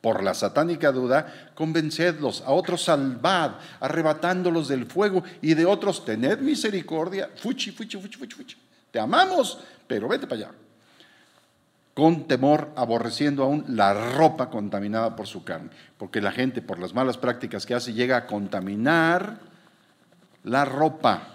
por 0.00 0.22
la 0.22 0.34
satánica 0.34 0.92
duda, 0.92 1.50
convencedlos, 1.54 2.42
a 2.42 2.50
otros 2.52 2.84
salvad, 2.84 3.52
arrebatándolos 3.80 4.68
del 4.68 4.84
fuego, 4.84 5.24
y 5.40 5.54
de 5.54 5.64
otros 5.64 6.04
tened 6.04 6.40
misericordia, 6.40 7.30
fuchi, 7.34 7.70
fuchi, 7.70 7.98
fuchi, 7.98 8.18
fuchi, 8.18 8.36
fuchi. 8.36 8.56
Te 8.90 9.00
amamos, 9.00 9.58
pero 9.86 10.06
vete 10.06 10.26
para 10.26 10.42
allá. 10.42 10.50
Con 11.94 12.24
temor, 12.28 12.70
aborreciendo 12.76 13.44
aún 13.44 13.64
la 13.68 13.94
ropa 13.94 14.50
contaminada 14.50 15.16
por 15.16 15.26
su 15.26 15.42
carne, 15.42 15.70
porque 15.96 16.20
la 16.20 16.32
gente, 16.32 16.60
por 16.60 16.78
las 16.78 16.92
malas 16.92 17.16
prácticas 17.16 17.64
que 17.64 17.74
hace, 17.74 17.94
llega 17.94 18.18
a 18.18 18.26
contaminar 18.26 19.38
la 20.42 20.66
ropa. 20.66 21.28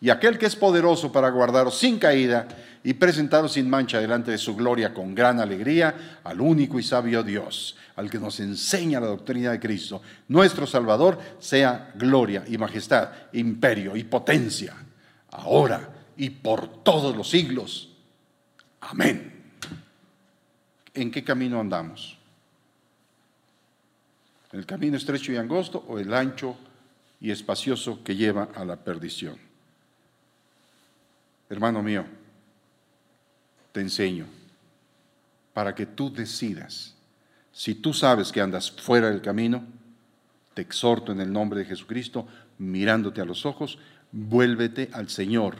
Y 0.00 0.10
aquel 0.10 0.38
que 0.38 0.46
es 0.46 0.56
poderoso 0.56 1.12
para 1.12 1.28
guardaros 1.28 1.76
sin 1.78 1.98
caída 1.98 2.48
y 2.86 2.94
presentaros 2.94 3.54
sin 3.54 3.68
mancha 3.68 3.98
delante 3.98 4.30
de 4.30 4.38
su 4.38 4.54
gloria 4.54 4.94
con 4.94 5.12
gran 5.12 5.40
alegría 5.40 6.20
al 6.22 6.40
único 6.40 6.78
y 6.78 6.84
sabio 6.84 7.24
Dios, 7.24 7.76
al 7.96 8.08
que 8.08 8.20
nos 8.20 8.38
enseña 8.38 9.00
la 9.00 9.08
doctrina 9.08 9.50
de 9.50 9.58
Cristo, 9.58 10.00
nuestro 10.28 10.68
Salvador, 10.68 11.18
sea 11.40 11.90
gloria 11.96 12.44
y 12.46 12.56
majestad, 12.56 13.10
imperio 13.32 13.96
y 13.96 14.04
potencia, 14.04 14.76
ahora 15.32 15.90
y 16.16 16.30
por 16.30 16.84
todos 16.84 17.16
los 17.16 17.28
siglos. 17.28 17.92
Amén. 18.82 19.34
¿En 20.94 21.10
qué 21.10 21.24
camino 21.24 21.58
andamos? 21.58 22.16
¿El 24.52 24.64
camino 24.64 24.96
estrecho 24.96 25.32
y 25.32 25.36
angosto 25.36 25.84
o 25.88 25.98
el 25.98 26.14
ancho 26.14 26.56
y 27.20 27.32
espacioso 27.32 28.04
que 28.04 28.14
lleva 28.14 28.50
a 28.54 28.64
la 28.64 28.76
perdición? 28.76 29.36
Hermano 31.50 31.82
mío, 31.82 32.04
te 33.76 33.82
enseño 33.82 34.24
para 35.52 35.74
que 35.74 35.84
tú 35.84 36.10
decidas. 36.10 36.94
Si 37.52 37.74
tú 37.74 37.92
sabes 37.92 38.32
que 38.32 38.40
andas 38.40 38.70
fuera 38.70 39.10
del 39.10 39.20
camino, 39.20 39.66
te 40.54 40.62
exhorto 40.62 41.12
en 41.12 41.20
el 41.20 41.30
nombre 41.30 41.60
de 41.60 41.66
Jesucristo, 41.66 42.26
mirándote 42.56 43.20
a 43.20 43.26
los 43.26 43.44
ojos, 43.44 43.78
vuélvete 44.12 44.88
al 44.94 45.10
Señor. 45.10 45.58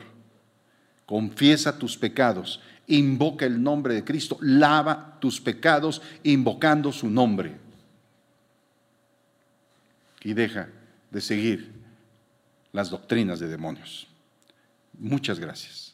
Confiesa 1.04 1.78
tus 1.78 1.98
pecados, 1.98 2.62
invoca 2.86 3.44
el 3.44 3.62
nombre 3.62 3.92
de 3.92 4.02
Cristo, 4.02 4.38
lava 4.40 5.18
tus 5.20 5.38
pecados 5.38 6.00
invocando 6.22 6.92
su 6.92 7.10
nombre. 7.10 7.54
Y 10.22 10.32
deja 10.32 10.70
de 11.10 11.20
seguir 11.20 11.70
las 12.72 12.88
doctrinas 12.88 13.40
de 13.40 13.48
demonios. 13.48 14.08
Muchas 14.98 15.38
gracias. 15.38 15.85